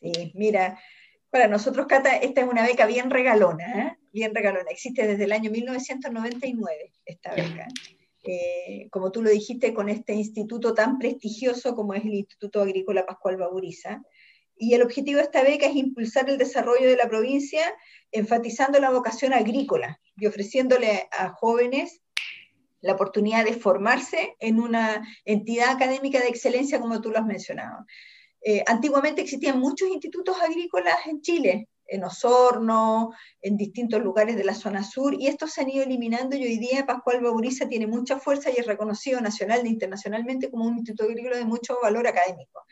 Sí, 0.00 0.32
mira, 0.34 0.78
para 1.30 1.48
nosotros, 1.48 1.86
Cata, 1.86 2.16
esta 2.16 2.40
es 2.40 2.48
una 2.48 2.64
beca 2.64 2.86
bien 2.86 3.10
regalona, 3.10 3.64
¿eh? 3.64 3.98
bien 4.12 4.34
regalona. 4.34 4.70
Existe 4.70 5.06
desde 5.06 5.24
el 5.24 5.32
año 5.32 5.50
1999 5.50 6.92
esta 7.04 7.34
beca. 7.34 7.66
Eh, 8.24 8.88
como 8.90 9.12
tú 9.12 9.22
lo 9.22 9.30
dijiste, 9.30 9.72
con 9.72 9.88
este 9.88 10.14
instituto 10.14 10.74
tan 10.74 10.98
prestigioso 10.98 11.74
como 11.74 11.94
es 11.94 12.04
el 12.04 12.14
Instituto 12.14 12.60
Agrícola 12.60 13.06
Pascual 13.06 13.36
Baburiza. 13.36 14.02
Y 14.56 14.74
el 14.74 14.82
objetivo 14.82 15.18
de 15.18 15.24
esta 15.24 15.42
beca 15.42 15.66
es 15.66 15.76
impulsar 15.76 16.28
el 16.30 16.38
desarrollo 16.38 16.88
de 16.88 16.96
la 16.96 17.08
provincia, 17.08 17.62
enfatizando 18.10 18.80
la 18.80 18.90
vocación 18.90 19.32
agrícola 19.32 20.00
y 20.16 20.26
ofreciéndole 20.26 21.08
a 21.12 21.28
jóvenes 21.28 22.00
la 22.80 22.94
oportunidad 22.94 23.44
de 23.44 23.52
formarse 23.52 24.34
en 24.40 24.60
una 24.60 25.06
entidad 25.24 25.70
académica 25.70 26.20
de 26.20 26.28
excelencia, 26.28 26.80
como 26.80 27.00
tú 27.00 27.10
lo 27.10 27.18
has 27.18 27.26
mencionado. 27.26 27.84
Eh, 28.48 28.62
antiguamente 28.64 29.22
existían 29.22 29.58
muchos 29.58 29.88
institutos 29.88 30.40
agrícolas 30.40 31.04
en 31.06 31.20
Chile, 31.20 31.68
en 31.84 32.04
Osorno, 32.04 33.12
en 33.42 33.56
distintos 33.56 34.00
lugares 34.00 34.36
de 34.36 34.44
la 34.44 34.54
zona 34.54 34.84
sur, 34.84 35.14
y 35.14 35.26
estos 35.26 35.50
se 35.50 35.62
han 35.62 35.68
ido 35.68 35.82
eliminando 35.82 36.36
hoy 36.36 36.56
día 36.56 36.86
Pascual 36.86 37.20
Bauriza 37.20 37.68
tiene 37.68 37.88
mucha 37.88 38.20
fuerza 38.20 38.48
y 38.50 38.60
es 38.60 38.66
reconocido 38.68 39.20
nacional 39.20 39.66
e 39.66 39.68
internacionalmente 39.68 40.48
como 40.48 40.64
un 40.64 40.76
instituto 40.76 41.10
agrícola 41.10 41.38
de 41.38 41.44
mucho 41.44 41.76
valor 41.82 42.06
académico. 42.06 42.64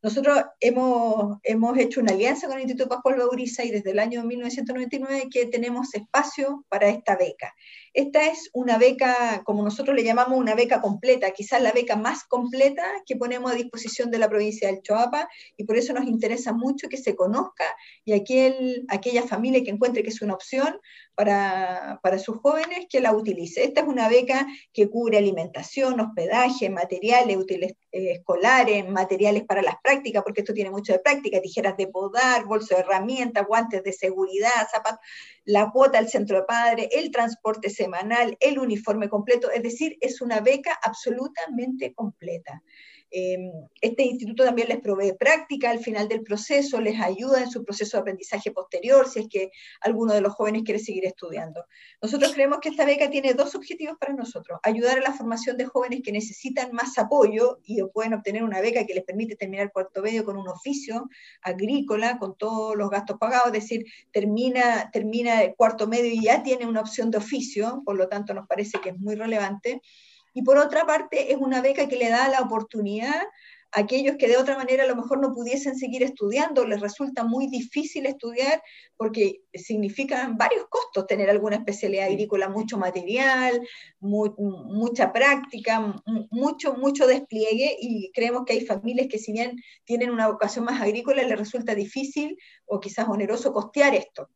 Nosotros 0.00 0.38
hemos, 0.60 1.38
hemos 1.42 1.76
hecho 1.76 2.00
una 2.00 2.12
alianza 2.12 2.46
con 2.46 2.56
el 2.56 2.62
Instituto 2.62 2.88
Pascual 2.88 3.16
Bauriza 3.18 3.64
y 3.64 3.70
desde 3.70 3.90
el 3.90 3.98
año 3.98 4.22
1999 4.22 5.26
que 5.28 5.46
tenemos 5.46 5.92
espacio 5.92 6.64
para 6.68 6.88
esta 6.88 7.16
beca. 7.16 7.52
Esta 7.92 8.26
es 8.26 8.48
una 8.52 8.78
beca, 8.78 9.42
como 9.44 9.64
nosotros 9.64 9.96
le 9.96 10.04
llamamos, 10.04 10.38
una 10.38 10.54
beca 10.54 10.80
completa, 10.80 11.32
quizás 11.32 11.60
la 11.60 11.72
beca 11.72 11.96
más 11.96 12.22
completa 12.24 12.84
que 13.06 13.16
ponemos 13.16 13.50
a 13.50 13.56
disposición 13.56 14.12
de 14.12 14.18
la 14.18 14.28
provincia 14.28 14.68
del 14.68 14.82
Choapa 14.82 15.28
y 15.56 15.64
por 15.64 15.76
eso 15.76 15.92
nos 15.92 16.04
interesa 16.04 16.52
mucho 16.52 16.88
que 16.88 16.96
se 16.96 17.16
conozca 17.16 17.64
y 18.04 18.12
aquel, 18.12 18.84
aquella 18.88 19.24
familia 19.24 19.64
que 19.64 19.70
encuentre 19.70 20.04
que 20.04 20.10
es 20.10 20.22
una 20.22 20.34
opción 20.34 20.78
para, 21.18 21.98
para 22.00 22.16
sus 22.16 22.36
jóvenes 22.36 22.86
que 22.88 23.00
la 23.00 23.12
utilice. 23.12 23.64
Esta 23.64 23.80
es 23.80 23.88
una 23.88 24.08
beca 24.08 24.46
que 24.72 24.88
cubre 24.88 25.18
alimentación, 25.18 25.98
hospedaje, 25.98 26.70
materiales 26.70 27.36
eh, 27.50 27.68
escolares, 27.90 28.88
materiales 28.88 29.42
para 29.44 29.60
las 29.60 29.74
prácticas, 29.82 30.22
porque 30.22 30.42
esto 30.42 30.54
tiene 30.54 30.70
mucho 30.70 30.92
de 30.92 31.00
práctica, 31.00 31.40
tijeras 31.40 31.76
de 31.76 31.88
podar, 31.88 32.44
bolso 32.44 32.76
de 32.76 32.82
herramientas, 32.82 33.48
guantes 33.48 33.82
de 33.82 33.92
seguridad, 33.92 34.68
zapatos, 34.70 35.00
la 35.44 35.68
cuota 35.72 35.98
al 35.98 36.08
centro 36.08 36.36
de 36.36 36.44
padre, 36.44 36.88
el 36.92 37.10
transporte 37.10 37.68
semanal, 37.68 38.36
el 38.38 38.60
uniforme 38.60 39.08
completo, 39.08 39.50
es 39.50 39.64
decir, 39.64 39.98
es 40.00 40.20
una 40.20 40.38
beca 40.38 40.78
absolutamente 40.80 41.94
completa. 41.94 42.62
Em, 43.10 43.50
este 43.80 44.02
instituto 44.02 44.44
también 44.44 44.68
les 44.68 44.80
provee 44.80 45.14
práctica 45.18 45.70
al 45.70 45.78
final 45.78 46.08
del 46.08 46.22
proceso, 46.22 46.80
les 46.80 47.00
ayuda 47.00 47.40
en 47.40 47.50
su 47.50 47.64
proceso 47.64 47.96
de 47.96 48.02
aprendizaje 48.02 48.50
posterior, 48.50 49.08
si 49.08 49.20
es 49.20 49.28
que 49.28 49.50
alguno 49.80 50.12
de 50.12 50.20
los 50.20 50.34
jóvenes 50.34 50.62
quiere 50.64 50.78
seguir 50.78 51.06
estudiando. 51.06 51.64
Nosotros 52.02 52.32
creemos 52.34 52.58
que 52.60 52.68
esta 52.68 52.84
beca 52.84 53.08
tiene 53.08 53.32
dos 53.32 53.54
objetivos 53.54 53.96
para 53.98 54.12
nosotros, 54.12 54.58
ayudar 54.62 54.98
a 54.98 55.02
la 55.02 55.12
formación 55.12 55.56
de 55.56 55.64
jóvenes 55.64 56.00
que 56.04 56.12
necesitan 56.12 56.72
más 56.72 56.98
apoyo 56.98 57.60
y 57.64 57.82
pueden 57.94 58.14
obtener 58.14 58.42
una 58.44 58.60
beca 58.60 58.84
que 58.84 58.94
les 58.94 59.04
permite 59.04 59.36
terminar 59.36 59.72
cuarto 59.72 60.02
medio 60.02 60.24
con 60.24 60.36
un 60.36 60.48
oficio 60.48 61.08
agrícola, 61.42 62.18
con 62.18 62.36
todos 62.36 62.76
los 62.76 62.90
gastos 62.90 63.18
pagados, 63.18 63.46
es 63.48 63.52
decir, 63.52 63.86
termina, 64.12 64.90
termina 64.90 65.42
el 65.42 65.54
cuarto 65.54 65.86
medio 65.86 66.12
y 66.12 66.22
ya 66.24 66.42
tiene 66.42 66.66
una 66.66 66.80
opción 66.80 67.10
de 67.10 67.18
oficio, 67.18 67.82
por 67.84 67.96
lo 67.96 68.08
tanto 68.08 68.34
nos 68.34 68.46
parece 68.46 68.80
que 68.80 68.90
es 68.90 68.98
muy 68.98 69.14
relevante. 69.14 69.80
Y 70.34 70.42
por 70.42 70.58
otra 70.58 70.86
parte, 70.86 71.32
es 71.32 71.38
una 71.38 71.60
beca 71.60 71.88
que 71.88 71.96
le 71.96 72.10
da 72.10 72.28
la 72.28 72.40
oportunidad 72.40 73.22
a 73.72 73.80
aquellos 73.80 74.16
que 74.16 74.28
de 74.28 74.36
otra 74.36 74.56
manera 74.56 74.84
a 74.84 74.86
lo 74.86 74.96
mejor 74.96 75.20
no 75.20 75.32
pudiesen 75.32 75.76
seguir 75.76 76.02
estudiando, 76.02 76.64
les 76.64 76.80
resulta 76.80 77.24
muy 77.24 77.48
difícil 77.48 78.06
estudiar 78.06 78.62
porque 78.96 79.42
significan 79.52 80.36
varios 80.36 80.66
costos 80.68 81.06
tener 81.06 81.28
alguna 81.28 81.56
especialidad 81.56 82.06
agrícola, 82.06 82.48
mucho 82.48 82.78
material, 82.78 83.60
mucha 84.00 85.12
práctica, 85.12 85.94
mucho, 86.30 86.74
mucho 86.74 87.06
despliegue. 87.06 87.76
Y 87.80 88.10
creemos 88.12 88.44
que 88.46 88.54
hay 88.54 88.64
familias 88.64 89.08
que 89.08 89.18
si 89.18 89.32
bien 89.32 89.56
tienen 89.84 90.10
una 90.10 90.28
vocación 90.28 90.64
más 90.64 90.80
agrícola, 90.80 91.22
les 91.22 91.38
resulta 91.38 91.74
difícil 91.74 92.38
o 92.64 92.80
quizás 92.80 93.08
oneroso 93.08 93.52
costear 93.52 93.94
esto. 93.94 94.30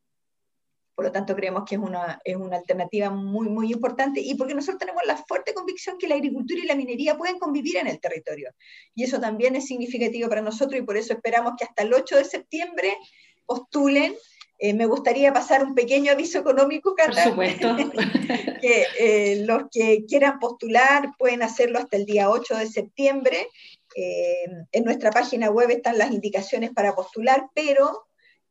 Por 0.95 1.05
lo 1.05 1.11
tanto, 1.11 1.35
creemos 1.35 1.63
que 1.67 1.75
es 1.75 1.81
una, 1.81 2.19
es 2.23 2.35
una 2.35 2.57
alternativa 2.57 3.09
muy, 3.09 3.49
muy 3.49 3.71
importante 3.71 4.21
y 4.21 4.35
porque 4.35 4.53
nosotros 4.53 4.79
tenemos 4.79 5.01
la 5.05 5.17
fuerte 5.17 5.53
convicción 5.53 5.97
que 5.97 6.07
la 6.07 6.15
agricultura 6.15 6.59
y 6.61 6.67
la 6.67 6.75
minería 6.75 7.17
pueden 7.17 7.39
convivir 7.39 7.77
en 7.77 7.87
el 7.87 7.99
territorio. 7.99 8.51
Y 8.93 9.03
eso 9.03 9.19
también 9.19 9.55
es 9.55 9.65
significativo 9.65 10.29
para 10.29 10.41
nosotros 10.41 10.79
y 10.79 10.83
por 10.83 10.97
eso 10.97 11.13
esperamos 11.13 11.53
que 11.57 11.65
hasta 11.65 11.83
el 11.83 11.93
8 11.93 12.17
de 12.17 12.25
septiembre 12.25 12.97
postulen. 13.45 14.15
Eh, 14.59 14.73
me 14.73 14.85
gustaría 14.85 15.33
pasar 15.33 15.63
un 15.63 15.75
pequeño 15.75 16.11
aviso 16.11 16.39
económico, 16.39 16.93
Carla. 16.95 17.23
Por 17.23 17.31
supuesto. 17.31 17.75
que 18.61 18.85
eh, 18.99 19.43
los 19.45 19.63
que 19.71 20.05
quieran 20.07 20.39
postular 20.39 21.11
pueden 21.17 21.41
hacerlo 21.41 21.79
hasta 21.79 21.97
el 21.97 22.05
día 22.05 22.29
8 22.29 22.57
de 22.57 22.67
septiembre. 22.67 23.47
Eh, 23.95 24.45
en 24.71 24.83
nuestra 24.83 25.11
página 25.11 25.49
web 25.49 25.69
están 25.69 25.97
las 25.97 26.11
indicaciones 26.11 26.71
para 26.71 26.95
postular, 26.95 27.47
pero 27.53 28.05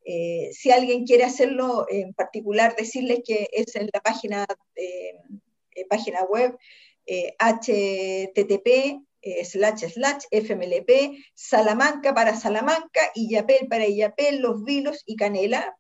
eh, 0.05 0.51
si 0.53 0.71
alguien 0.71 1.05
quiere 1.05 1.25
hacerlo 1.25 1.87
en 1.89 2.15
particular, 2.15 2.75
decirles 2.77 3.21
que 3.25 3.49
es 3.53 3.75
en 3.77 3.89
la 3.93 4.01
página, 4.01 4.47
eh, 4.77 5.15
página 5.89 6.25
web 6.25 6.57
http 7.07 9.01
eh, 9.23 9.45
slash 9.45 9.85
slash 9.93 10.25
fmlp 10.31 11.17
Salamanca 11.35 12.15
para 12.15 12.37
Salamanca 12.37 13.01
y 13.15 13.31
Yapel 13.31 13.69
para 13.69 13.89
Yapel, 13.89 14.41
Los 14.41 14.65
Vilos 14.65 15.03
y 15.07 15.17
Canela 15.17 15.77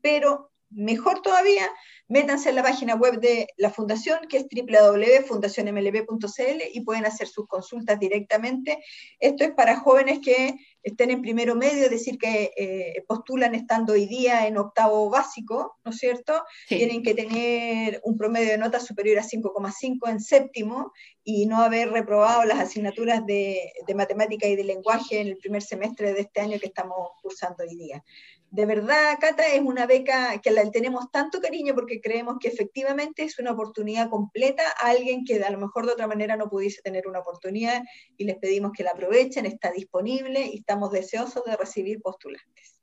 Pero 0.00 0.50
mejor 0.74 1.22
todavía, 1.22 1.70
métanse 2.08 2.50
en 2.50 2.56
la 2.56 2.62
página 2.62 2.96
web 2.96 3.18
de 3.20 3.48
la 3.56 3.70
fundación, 3.70 4.18
que 4.28 4.36
es 4.38 4.46
www.fundacionmlb.cl 4.50 6.62
y 6.72 6.80
pueden 6.82 7.06
hacer 7.06 7.28
sus 7.28 7.46
consultas 7.46 7.98
directamente. 7.98 8.84
Esto 9.18 9.44
es 9.44 9.52
para 9.52 9.76
jóvenes 9.76 10.18
que 10.20 10.54
estén 10.82 11.10
en 11.10 11.22
primero 11.22 11.54
medio, 11.54 11.84
es 11.84 11.90
decir, 11.90 12.18
que 12.18 12.50
eh, 12.56 13.02
postulan 13.08 13.54
estando 13.54 13.94
hoy 13.94 14.04
día 14.06 14.46
en 14.46 14.58
octavo 14.58 15.08
básico, 15.08 15.78
¿no 15.84 15.92
es 15.92 15.98
cierto? 15.98 16.44
Tienen 16.68 17.02
que 17.02 17.14
tener 17.14 18.02
un 18.04 18.18
promedio 18.18 18.50
de 18.50 18.58
notas 18.58 18.84
superior 18.84 19.18
a 19.18 19.22
5,5 19.22 20.10
en 20.10 20.20
séptimo 20.20 20.92
y 21.22 21.46
no 21.46 21.62
haber 21.62 21.90
reprobado 21.90 22.44
las 22.44 22.60
asignaturas 22.60 23.24
de, 23.24 23.72
de 23.86 23.94
matemática 23.94 24.46
y 24.46 24.56
de 24.56 24.64
lenguaje 24.64 25.20
en 25.20 25.28
el 25.28 25.38
primer 25.38 25.62
semestre 25.62 26.12
de 26.12 26.20
este 26.20 26.40
año 26.40 26.58
que 26.58 26.66
estamos 26.66 27.12
cursando 27.22 27.64
hoy 27.64 27.76
día 27.76 28.04
de 28.54 28.66
verdad, 28.66 29.18
Cata, 29.20 29.48
es 29.48 29.60
una 29.60 29.84
beca 29.84 30.40
que 30.40 30.52
la 30.52 30.70
tenemos 30.70 31.10
tanto 31.10 31.40
cariño 31.40 31.74
porque 31.74 32.00
creemos 32.00 32.36
que 32.38 32.46
efectivamente 32.46 33.24
es 33.24 33.36
una 33.40 33.50
oportunidad 33.50 34.08
completa 34.08 34.62
a 34.80 34.90
alguien 34.90 35.24
que 35.24 35.42
a 35.42 35.50
lo 35.50 35.58
mejor 35.58 35.86
de 35.86 35.92
otra 35.92 36.06
manera 36.06 36.36
no 36.36 36.48
pudiese 36.48 36.80
tener 36.80 37.08
una 37.08 37.18
oportunidad 37.18 37.82
y 38.16 38.22
les 38.22 38.36
pedimos 38.36 38.70
que 38.70 38.84
la 38.84 38.92
aprovechen, 38.92 39.44
está 39.44 39.72
disponible 39.72 40.46
y 40.46 40.58
estamos 40.58 40.92
deseosos 40.92 41.42
de 41.44 41.56
recibir 41.56 42.00
postulantes. 42.00 42.73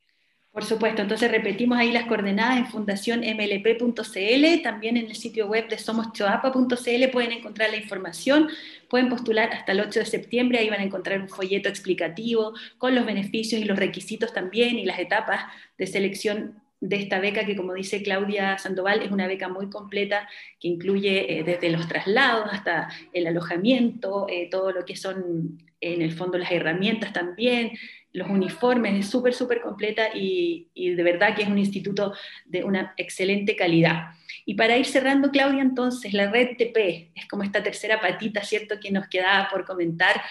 Por 0.51 0.65
supuesto, 0.65 1.01
entonces 1.01 1.31
repetimos 1.31 1.77
ahí 1.77 1.93
las 1.93 2.08
coordenadas 2.08 2.58
en 2.58 2.67
fundacionmlp.cl, 2.67 4.62
también 4.62 4.98
en 4.98 5.05
el 5.05 5.15
sitio 5.15 5.48
web 5.48 5.70
de 5.70 5.77
somoschoapa.cl 5.77 7.08
pueden 7.10 7.31
encontrar 7.31 7.70
la 7.70 7.77
información, 7.77 8.50
pueden 8.89 9.08
postular 9.08 9.53
hasta 9.53 9.72
el 9.72 9.79
8 9.79 10.00
de 10.01 10.05
septiembre, 10.05 10.60
ahí 10.60 10.70
van 10.70 10.81
a 10.81 10.84
encontrar 10.84 11.22
un 11.22 11.29
folleto 11.29 11.70
explicativo 11.70 12.53
con 12.77 12.96
los 12.96 13.05
beneficios 13.05 13.62
y 13.62 13.63
los 13.63 13.79
requisitos 13.79 14.34
también 14.34 14.77
y 14.77 14.84
las 14.84 15.00
etapas 15.00 15.46
de 15.77 15.88
selección 15.88 16.62
de 16.81 16.98
esta 16.98 17.20
beca 17.20 17.46
que, 17.46 17.55
como 17.55 17.74
dice 17.74 18.03
Claudia 18.03 18.58
Sandoval, 18.58 19.03
es 19.03 19.12
una 19.12 19.27
beca 19.27 19.48
muy 19.48 19.70
completa 19.70 20.27
que 20.60 20.67
incluye 20.67 21.39
eh, 21.39 21.43
desde 21.43 21.70
los 21.70 21.88
traslados 21.88 22.50
hasta 22.51 22.89
el 23.13 23.25
alojamiento, 23.27 24.27
eh, 24.27 24.50
todo 24.51 24.74
lo 24.74 24.84
que 24.84 24.98
son 24.98 25.60
en 25.79 26.01
el 26.01 26.12
fondo 26.12 26.38
las 26.38 26.51
herramientas 26.51 27.13
también, 27.13 27.72
los 28.13 28.30
uniformes, 28.30 29.00
es 29.00 29.10
súper, 29.10 29.34
súper 29.34 29.62
completa 29.62 30.10
y, 30.13 30.68
de 30.75 31.03
verdad 31.03 31.36
que 31.36 31.44
es 31.44 31.50
un 31.50 31.58
instituto 31.58 32.13
de 32.46 32.63
una 32.63 32.94
excelente 32.98 33.56
calidad. 33.56 34.12
Y 34.46 34.56
para 34.56 34.77
ir 34.77 34.86
cerrando, 34.86 35.32
Claudia, 35.32 35.62
entonces, 35.62 36.13
la 36.13 36.30
red 36.30 36.58
TP 36.58 37.12
es 37.15 37.27
como 37.27 37.44
esta 37.44 37.63
tercera 37.63 38.01
patita, 38.01 38.44
¿cierto?, 38.44 38.80
que 38.80 38.91
nos 38.91 39.08
quedaba 39.08 39.50
por 39.50 39.65
comentar. 39.65 40.22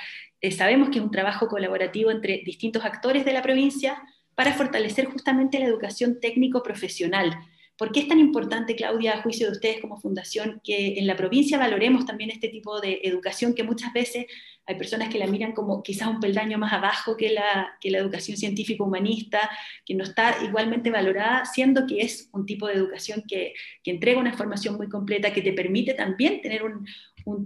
Eh, 0.41 0.51
sabemos 0.51 0.91
que 0.91 0.99
es 0.99 1.05
un 1.05 1.11
trabajo 1.11 1.49
colaborativo 1.49 2.11
entre 2.11 2.43
distintos 2.45 2.85
actores 2.85 3.25
de 3.25 3.33
la 3.33 3.43
provincia 3.43 4.03
para 4.35 4.53
fortalecer 4.55 5.07
justamente 5.07 5.59
la 5.59 5.67
educación 5.67 6.19
técnico-profesional 6.21 7.37
¿Por 7.81 7.93
qué 7.93 8.01
es 8.01 8.09
tan 8.09 8.19
importante, 8.19 8.77
Claudia, 8.77 9.15
a 9.15 9.23
juicio 9.23 9.47
de 9.47 9.53
ustedes 9.53 9.81
como 9.81 9.97
fundación, 9.97 10.61
que 10.63 10.99
en 10.99 11.07
la 11.07 11.17
provincia 11.17 11.57
valoremos 11.57 12.05
también 12.05 12.29
este 12.29 12.51
tipo 12.51 12.79
de 12.79 13.01
educación 13.05 13.55
que 13.55 13.63
muchas 13.63 13.91
veces 13.95 14.27
hay 14.67 14.75
personas 14.75 15.09
que 15.09 15.19
la 15.19 15.27
miran 15.27 15.53
como 15.53 15.83
quizás 15.83 16.09
un 16.09 16.21
peldaño 16.21 16.59
más 16.59 16.75
abajo 16.75 17.17
que 17.17 17.31
la, 17.31 17.79
educación 17.83 18.37
científico-humanista, 18.37 19.49
que 19.87 19.95
no 19.95 20.05
está 20.05 20.45
igualmente 20.45 20.91
valorada, 20.91 21.47
siendo 21.47 21.87
que 21.87 22.03
es 22.03 22.29
un 22.35 22.45
tipo 22.45 22.67
de 22.67 22.75
educación 22.75 23.25
que, 23.27 23.55
entrega 23.87 24.21
una 24.21 24.37
formación 24.37 24.77
muy 24.77 24.91
completa, 24.91 25.33
que 25.33 25.41
te 25.41 25.55
permite 25.55 25.95
también 25.95 26.43
tener 26.43 26.63
un, 26.63 26.87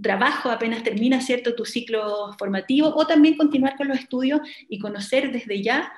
trabajo 0.01 0.49
apenas 0.49 0.83
termina 0.83 1.21
cierto 1.21 1.55
tu 1.55 1.63
ciclo 1.63 2.33
formativo, 2.37 2.93
o 2.93 3.07
también 3.07 3.37
continuar 3.37 3.77
con 3.77 3.87
los 3.87 3.99
estudios 3.99 4.41
y 4.67 4.79
conocer 4.79 5.31
desde 5.31 5.63
ya 5.63 5.93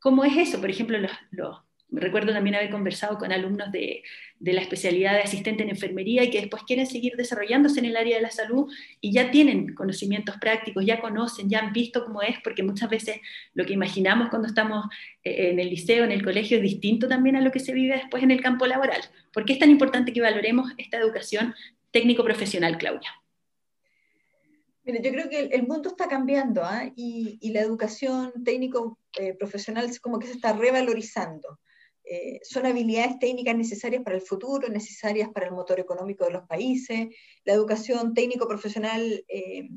cómo 0.00 0.24
es 0.24 0.34
eso, 0.38 0.62
por 0.62 0.70
ejemplo, 0.70 0.96
los 1.30 1.58
recuerdo 1.92 2.32
también 2.32 2.56
haber 2.56 2.70
conversado 2.70 3.18
con 3.18 3.32
alumnos 3.32 3.70
de, 3.70 4.02
la 4.40 4.60
especialidad 4.60 5.12
de 5.12 5.20
asistente 5.20 5.62
en 5.62 5.70
enfermería 5.70 6.24
y 6.24 6.30
que 6.30 6.40
después 6.40 6.62
quieren 6.64 6.86
seguir 6.86 7.14
desarrollándose 7.16 7.78
en 7.78 7.86
el 7.86 7.96
área 7.96 8.16
de 8.16 8.22
la 8.22 8.30
salud 8.30 8.72
y 9.00 9.12
ya 9.12 9.30
tienen 9.30 9.74
conocimientos 9.74 10.36
prácticos, 10.40 10.84
ya 10.84 11.00
conocen, 11.00 11.48
ya 11.48 11.60
han 11.60 11.72
visto 11.72 12.04
cómo 12.04 12.22
es, 12.22 12.36
porque 12.42 12.62
muchas 12.62 12.90
veces 12.90 13.20
lo 13.54 13.64
que 13.64 13.74
imaginamos 13.74 14.30
cuando 14.30 14.48
estamos 14.48 14.86
eh, 15.22 15.50
en 15.50 15.60
el 15.60 15.70
liceo, 15.70 16.04
en 16.04 16.12
el 16.12 16.24
colegio, 16.24 16.56
es 16.56 16.62
distinto 16.62 17.06
también 17.06 17.36
a 17.36 17.40
lo 17.40 17.52
que 17.52 17.60
se 17.60 17.72
vive 17.72 17.96
después 17.96 18.22
en 18.22 18.30
el 18.30 18.40
campo 18.40 18.66
laboral. 18.66 19.00
¿Por 19.32 19.44
qué 19.44 19.52
es 19.52 19.58
tan 19.58 19.70
importante 19.70 20.12
que 20.12 20.20
valoremos 20.20 20.72
esta 20.78 20.98
educación 20.98 21.54
técnico-profesional, 21.90 22.78
Claudia? 22.78 23.10
Yo 24.84 25.12
creo 25.12 25.28
que 25.28 25.42
el, 25.52 25.66
mundo 25.66 25.90
está 25.90 26.08
cambiando 26.08 26.64
¿ah? 26.64 26.90
y, 26.96 27.38
la 27.52 27.60
educación 27.60 28.32
técnico-profesional 28.44 29.86
eh, 29.86 29.98
como 30.00 30.18
que 30.18 30.26
se 30.26 30.32
está 30.32 30.52
revalorizando. 30.54 31.60
Eh, 32.04 32.40
son 32.42 32.66
habilidades 32.66 33.18
técnicas 33.18 33.56
necesarias 33.56 34.02
para 34.02 34.16
el 34.16 34.22
futuro, 34.22 34.68
necesarias 34.68 35.30
para 35.32 35.46
el 35.46 35.52
motor 35.52 35.78
económico 35.80 36.24
de 36.24 36.32
los 36.32 36.46
países. 36.46 37.08
La 37.44 37.52
educación 37.52 38.14
técnico-profesional 38.14 39.24
eh, 39.28 39.68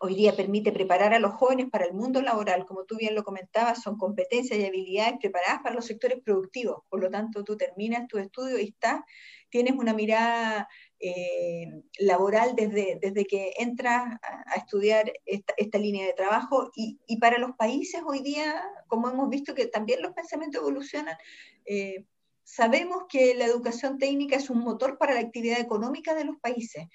hoy 0.00 0.14
día 0.14 0.34
permite 0.34 0.72
preparar 0.72 1.12
a 1.12 1.18
los 1.18 1.34
jóvenes 1.34 1.68
para 1.70 1.84
el 1.84 1.92
mundo 1.92 2.22
laboral, 2.22 2.64
como 2.64 2.84
tú 2.84 2.96
bien 2.96 3.14
lo 3.14 3.22
comentabas, 3.22 3.82
son 3.82 3.96
competencias 3.98 4.58
y 4.58 4.64
habilidades 4.64 5.14
preparadas 5.20 5.60
para 5.62 5.74
los 5.74 5.86
sectores 5.86 6.20
productivos. 6.22 6.82
Por 6.88 7.02
lo 7.02 7.10
tanto, 7.10 7.44
tú 7.44 7.56
terminas 7.56 8.08
tu 8.08 8.18
estudio 8.18 8.58
y 8.58 8.68
estás, 8.68 9.02
tienes 9.50 9.74
una 9.74 9.92
mirada 9.92 10.68
eh, 11.00 11.82
laboral 11.98 12.54
desde, 12.54 12.98
desde 13.00 13.24
que 13.24 13.54
entras 13.58 14.18
a, 14.22 14.54
estudiar 14.56 15.10
esta, 15.24 15.78
línea 15.78 16.06
de 16.06 16.12
trabajo. 16.12 16.70
Y, 16.74 16.98
para 17.18 17.38
los 17.38 17.52
países 17.56 18.02
hoy 18.06 18.20
día, 18.20 18.62
como 18.86 19.08
hemos 19.08 19.30
visto 19.30 19.54
que 19.54 19.66
también 19.66 20.02
los 20.02 20.12
pensamientos 20.12 20.60
evolucionan, 20.60 21.16
eh, 21.64 22.04
sabemos 22.44 23.04
que 23.08 23.34
la 23.34 23.46
educación 23.46 23.96
técnica 23.98 24.36
es 24.36 24.50
un 24.50 24.58
motor 24.58 24.98
para 24.98 25.14
la 25.14 25.20
actividad 25.20 25.60
económica 25.60 26.14
de 26.14 26.24
los 26.24 26.36
países, 26.38 26.86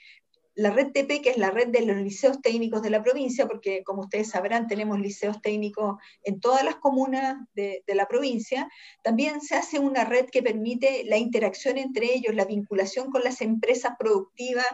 la 0.55 0.71
red 0.71 0.91
TP, 0.93 1.21
que 1.21 1.31
es 1.31 1.37
la 1.37 1.51
red 1.51 1.67
de 1.67 1.85
los 1.85 1.97
liceos 1.97 2.41
técnicos 2.41 2.81
de 2.81 2.89
la 2.89 3.03
provincia, 3.03 3.45
porque 3.45 3.83
como 3.83 4.03
ustedes 4.03 4.29
sabrán, 4.29 4.67
tenemos 4.67 4.99
liceos 4.99 5.41
técnicos 5.41 5.97
en 6.23 6.39
todas 6.39 6.63
las 6.63 6.77
comunas 6.77 7.37
de, 7.53 7.83
la 7.87 8.07
provincia, 8.07 8.69
también 9.03 9.41
se 9.41 9.55
hace 9.55 9.79
una 9.79 10.05
red 10.05 10.25
que 10.29 10.41
permite 10.41 11.03
la 11.05 11.17
interacción 11.17 11.77
entre 11.77 12.13
ellos, 12.13 12.33
la 12.33 12.45
vinculación 12.45 13.11
con 13.11 13.23
las 13.23 13.41
empresas 13.41 13.93
productivas 13.99 14.65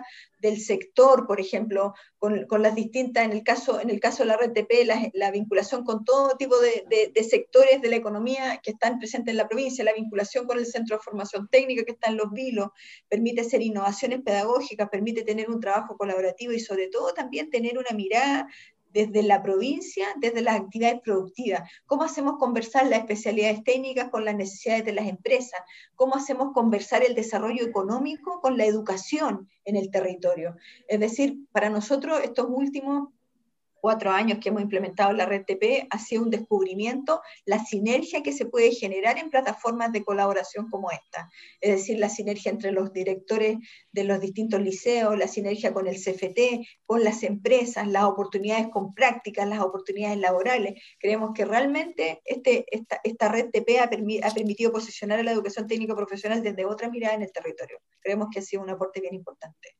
del 0.41 0.59
sector, 0.59 1.27
por 1.27 1.39
ejemplo, 1.39 1.93
con, 2.17 2.45
las 2.61 2.75
distintas, 2.75 3.25
en 3.25 3.31
el, 3.31 3.43
caso, 3.43 3.79
en 3.79 3.89
el 3.89 3.99
caso 3.99 4.23
de 4.23 4.27
la 4.27 4.37
red 4.37 4.51
TP, 4.51 4.85
la, 5.13 5.31
vinculación 5.31 5.83
con 5.83 6.03
todo 6.03 6.35
tipo 6.37 6.59
de, 6.59 6.83
de, 7.13 7.23
sectores 7.23 7.81
de 7.81 7.89
la 7.89 7.95
economía 7.95 8.59
que 8.61 8.71
están 8.71 8.99
presentes 8.99 9.31
en 9.31 9.37
la 9.37 9.47
provincia, 9.47 9.83
la 9.83 9.93
vinculación 9.93 10.45
con 10.45 10.57
el 10.57 10.65
centro 10.65 10.97
de 10.97 11.03
formación 11.03 11.47
técnica 11.47 11.83
que 11.83 11.91
está 11.93 12.09
en 12.09 12.17
Los 12.17 12.31
Vilos, 12.31 12.69
permite 13.07 13.41
hacer 13.41 13.61
innovaciones 13.61 14.21
pedagógicas, 14.21 14.89
permite 14.89 15.23
tener 15.23 15.49
un 15.49 15.59
trabajo 15.59 15.95
colaborativo 15.97 16.51
y 16.53 16.59
sobre 16.59 16.87
todo 16.87 17.13
también 17.13 17.49
tener 17.49 17.77
una 17.77 17.95
mirada 17.95 18.47
desde 18.93 19.23
la 19.23 19.41
provincia, 19.41 20.07
desde 20.17 20.41
las 20.41 20.59
actividades 20.59 21.01
productivas. 21.01 21.69
¿Cómo 21.85 22.03
hacemos 22.03 22.37
conversar 22.37 22.87
las 22.87 22.99
especialidades 22.99 23.63
técnicas 23.63 24.09
con 24.09 24.25
las 24.25 24.35
necesidades 24.35 24.85
de 24.85 24.93
las 24.93 25.07
empresas? 25.07 25.61
¿Cómo 25.95 26.15
hacemos 26.15 26.53
conversar 26.53 27.03
el 27.03 27.15
desarrollo 27.15 27.65
económico 27.65 28.39
con 28.41 28.57
la 28.57 28.65
educación 28.65 29.49
en 29.65 29.75
el 29.75 29.91
territorio? 29.91 30.55
Es 30.87 30.99
decir, 30.99 31.37
para 31.51 31.69
nosotros 31.69 32.21
estos 32.23 32.47
últimos 32.49 33.09
cuatro 33.81 34.11
años 34.11 34.37
que 34.39 34.49
hemos 34.49 34.61
implementado 34.61 35.11
la 35.11 35.25
red 35.25 35.43
TP 35.43 35.87
ha 35.89 35.99
sido 35.99 36.21
un 36.23 36.29
descubrimiento, 36.29 37.21
la 37.45 37.59
sinergia 37.59 38.21
que 38.21 38.31
se 38.31 38.45
puede 38.45 38.71
generar 38.71 39.17
en 39.17 39.29
plataformas 39.29 39.91
de 39.91 40.03
colaboración 40.03 40.69
como 40.69 40.91
esta. 40.91 41.29
Es 41.59 41.71
decir, 41.71 41.99
la 41.99 42.09
sinergia 42.09 42.51
entre 42.51 42.71
los 42.71 42.93
directores 42.93 43.57
de 43.91 44.03
los 44.03 44.21
distintos 44.21 44.61
liceos, 44.61 45.17
la 45.17 45.27
sinergia 45.27 45.73
con 45.73 45.87
el 45.87 45.95
CFT, 45.95 46.65
con 46.85 47.03
las 47.03 47.23
empresas, 47.23 47.87
las 47.87 48.03
oportunidades 48.03 48.67
con 48.69 48.93
prácticas, 48.93 49.47
las 49.47 49.59
oportunidades 49.59 50.19
laborales. 50.19 50.75
Creemos 50.99 51.31
que 51.33 51.45
realmente 51.45 52.21
este, 52.25 52.65
esta, 52.71 53.29
red 53.29 53.49
TP 53.49 53.79
ha, 53.79 53.89
permitido 54.33 54.71
posicionar 54.71 55.19
a 55.19 55.23
la 55.23 55.31
educación 55.31 55.67
técnico 55.67 55.95
profesional 55.95 56.43
desde 56.43 56.65
otra 56.65 56.89
mirada 56.89 57.15
en 57.15 57.23
el 57.23 57.31
territorio. 57.31 57.79
Creemos 57.99 58.27
que 58.31 58.39
ha 58.39 58.43
sido 58.43 58.61
un 58.61 58.69
aporte 58.69 59.01
bien 59.01 59.15
importante. 59.15 59.75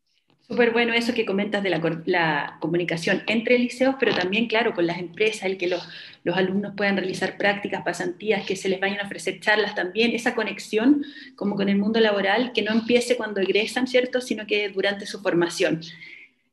Súper 0.48 0.72
bueno 0.72 0.94
eso 0.94 1.14
que 1.14 1.26
comentas 1.26 1.64
de 1.64 1.70
la, 1.70 2.58
comunicación 2.60 3.24
entre 3.28 3.58
liceos, 3.58 3.96
pero 4.00 4.14
también, 4.14 4.48
claro, 4.48 4.74
con 4.74 4.86
las 4.86 4.98
empresas, 4.98 5.44
el 5.44 5.58
que 5.58 5.68
los, 5.68 5.88
los, 6.24 6.36
alumnos 6.36 6.74
puedan 6.76 6.98
realizar 6.98 7.38
prácticas, 7.38 7.84
pasantías, 7.84 8.46
que 8.46 8.56
se 8.56 8.68
les 8.68 8.80
vayan 8.80 9.00
a 9.00 9.04
ofrecer 9.06 9.40
charlas 9.40 9.76
también, 9.76 10.12
esa 10.12 10.36
conexión 10.36 11.06
como 11.36 11.56
con 11.56 11.70
el 11.70 11.78
mundo 11.78 12.00
laboral, 12.00 12.52
que 12.54 12.64
no 12.64 12.72
empiece 12.72 13.16
cuando 13.16 13.40
egresan, 13.40 13.88
¿cierto?, 13.88 14.20
sino 14.20 14.46
que 14.46 14.68
durante 14.70 15.06
su 15.06 15.22
formación. 15.22 15.82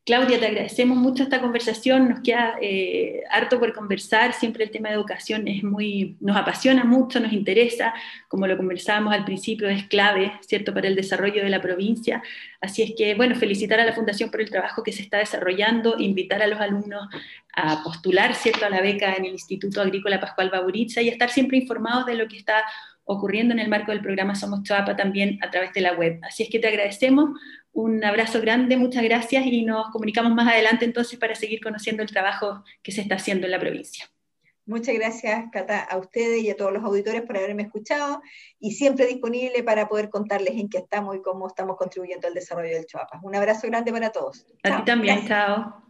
Claudia, 0.08 0.40
te 0.40 0.46
agradecemos 0.46 0.96
mucho 0.96 1.22
esta 1.22 1.38
conversación, 1.38 2.08
nos 2.08 2.20
queda 2.20 2.56
eh, 2.62 3.24
harto 3.28 3.60
por 3.60 3.74
conversar, 3.74 4.32
siempre 4.32 4.64
el 4.64 4.70
tema 4.70 4.88
de 4.88 4.94
educación 4.94 5.46
es 5.46 5.62
muy, 5.62 6.16
nos 6.20 6.34
apasiona 6.34 6.82
mucho, 6.82 7.20
nos 7.20 7.30
interesa, 7.34 7.92
como 8.26 8.46
lo 8.46 8.56
conversábamos 8.56 9.12
al 9.12 9.26
principio, 9.26 9.68
es 9.68 9.84
clave, 9.84 10.32
¿cierto?, 10.40 10.72
para 10.72 10.88
el 10.88 10.96
desarrollo 10.96 11.42
de 11.44 11.50
la 11.50 11.60
provincia. 11.60 12.22
Así 12.62 12.82
es 12.82 12.94
que, 12.96 13.16
bueno, 13.16 13.34
felicitar 13.34 13.80
a 13.80 13.84
la 13.84 13.92
Fundación 13.92 14.30
por 14.30 14.40
el 14.40 14.48
trabajo 14.48 14.82
que 14.82 14.92
se 14.92 15.02
está 15.02 15.18
desarrollando, 15.18 15.98
invitar 15.98 16.40
a 16.40 16.46
los 16.46 16.58
alumnos 16.58 17.06
a 17.54 17.82
postular, 17.82 18.34
¿cierto?, 18.34 18.64
a 18.64 18.70
la 18.70 18.80
beca 18.80 19.12
en 19.12 19.26
el 19.26 19.32
Instituto 19.32 19.82
Agrícola 19.82 20.18
Pascual 20.18 20.48
Baburitza 20.48 21.02
y 21.02 21.10
estar 21.10 21.28
siempre 21.28 21.58
informados 21.58 22.06
de 22.06 22.14
lo 22.14 22.28
que 22.28 22.38
está 22.38 22.64
ocurriendo 23.04 23.52
en 23.52 23.60
el 23.60 23.68
marco 23.68 23.90
del 23.90 24.00
programa 24.00 24.34
Somos 24.34 24.62
Choapa 24.62 24.96
también 24.96 25.38
a 25.42 25.50
través 25.50 25.74
de 25.74 25.82
la 25.82 25.92
web. 25.92 26.18
Así 26.22 26.44
es 26.44 26.48
que 26.48 26.58
te 26.58 26.68
agradecemos 26.68 27.38
un 27.78 28.04
abrazo 28.04 28.40
grande, 28.40 28.76
muchas 28.76 29.04
gracias 29.04 29.46
y 29.46 29.64
nos 29.64 29.90
comunicamos 29.90 30.34
más 30.34 30.48
adelante 30.48 30.84
entonces 30.84 31.16
para 31.16 31.36
seguir 31.36 31.60
conociendo 31.62 32.02
el 32.02 32.10
trabajo 32.10 32.64
que 32.82 32.90
se 32.90 33.02
está 33.02 33.14
haciendo 33.14 33.46
en 33.46 33.52
la 33.52 33.60
provincia. 33.60 34.10
Muchas 34.66 34.96
gracias, 34.96 35.44
Cata, 35.52 35.84
a 35.84 35.96
ustedes 35.96 36.42
y 36.42 36.50
a 36.50 36.56
todos 36.56 36.72
los 36.72 36.82
auditores 36.82 37.22
por 37.22 37.36
haberme 37.36 37.62
escuchado 37.62 38.20
y 38.58 38.72
siempre 38.72 39.06
disponible 39.06 39.62
para 39.62 39.88
poder 39.88 40.10
contarles 40.10 40.56
en 40.56 40.68
qué 40.68 40.78
estamos 40.78 41.14
y 41.14 41.22
cómo 41.22 41.46
estamos 41.46 41.76
contribuyendo 41.76 42.26
al 42.26 42.34
desarrollo 42.34 42.74
del 42.74 42.84
Chuapas. 42.84 43.22
Un 43.22 43.36
abrazo 43.36 43.68
grande 43.68 43.92
para 43.92 44.10
todos. 44.10 44.44
A 44.64 44.78
ti 44.78 44.84
también, 44.84 45.26
chao. 45.28 45.87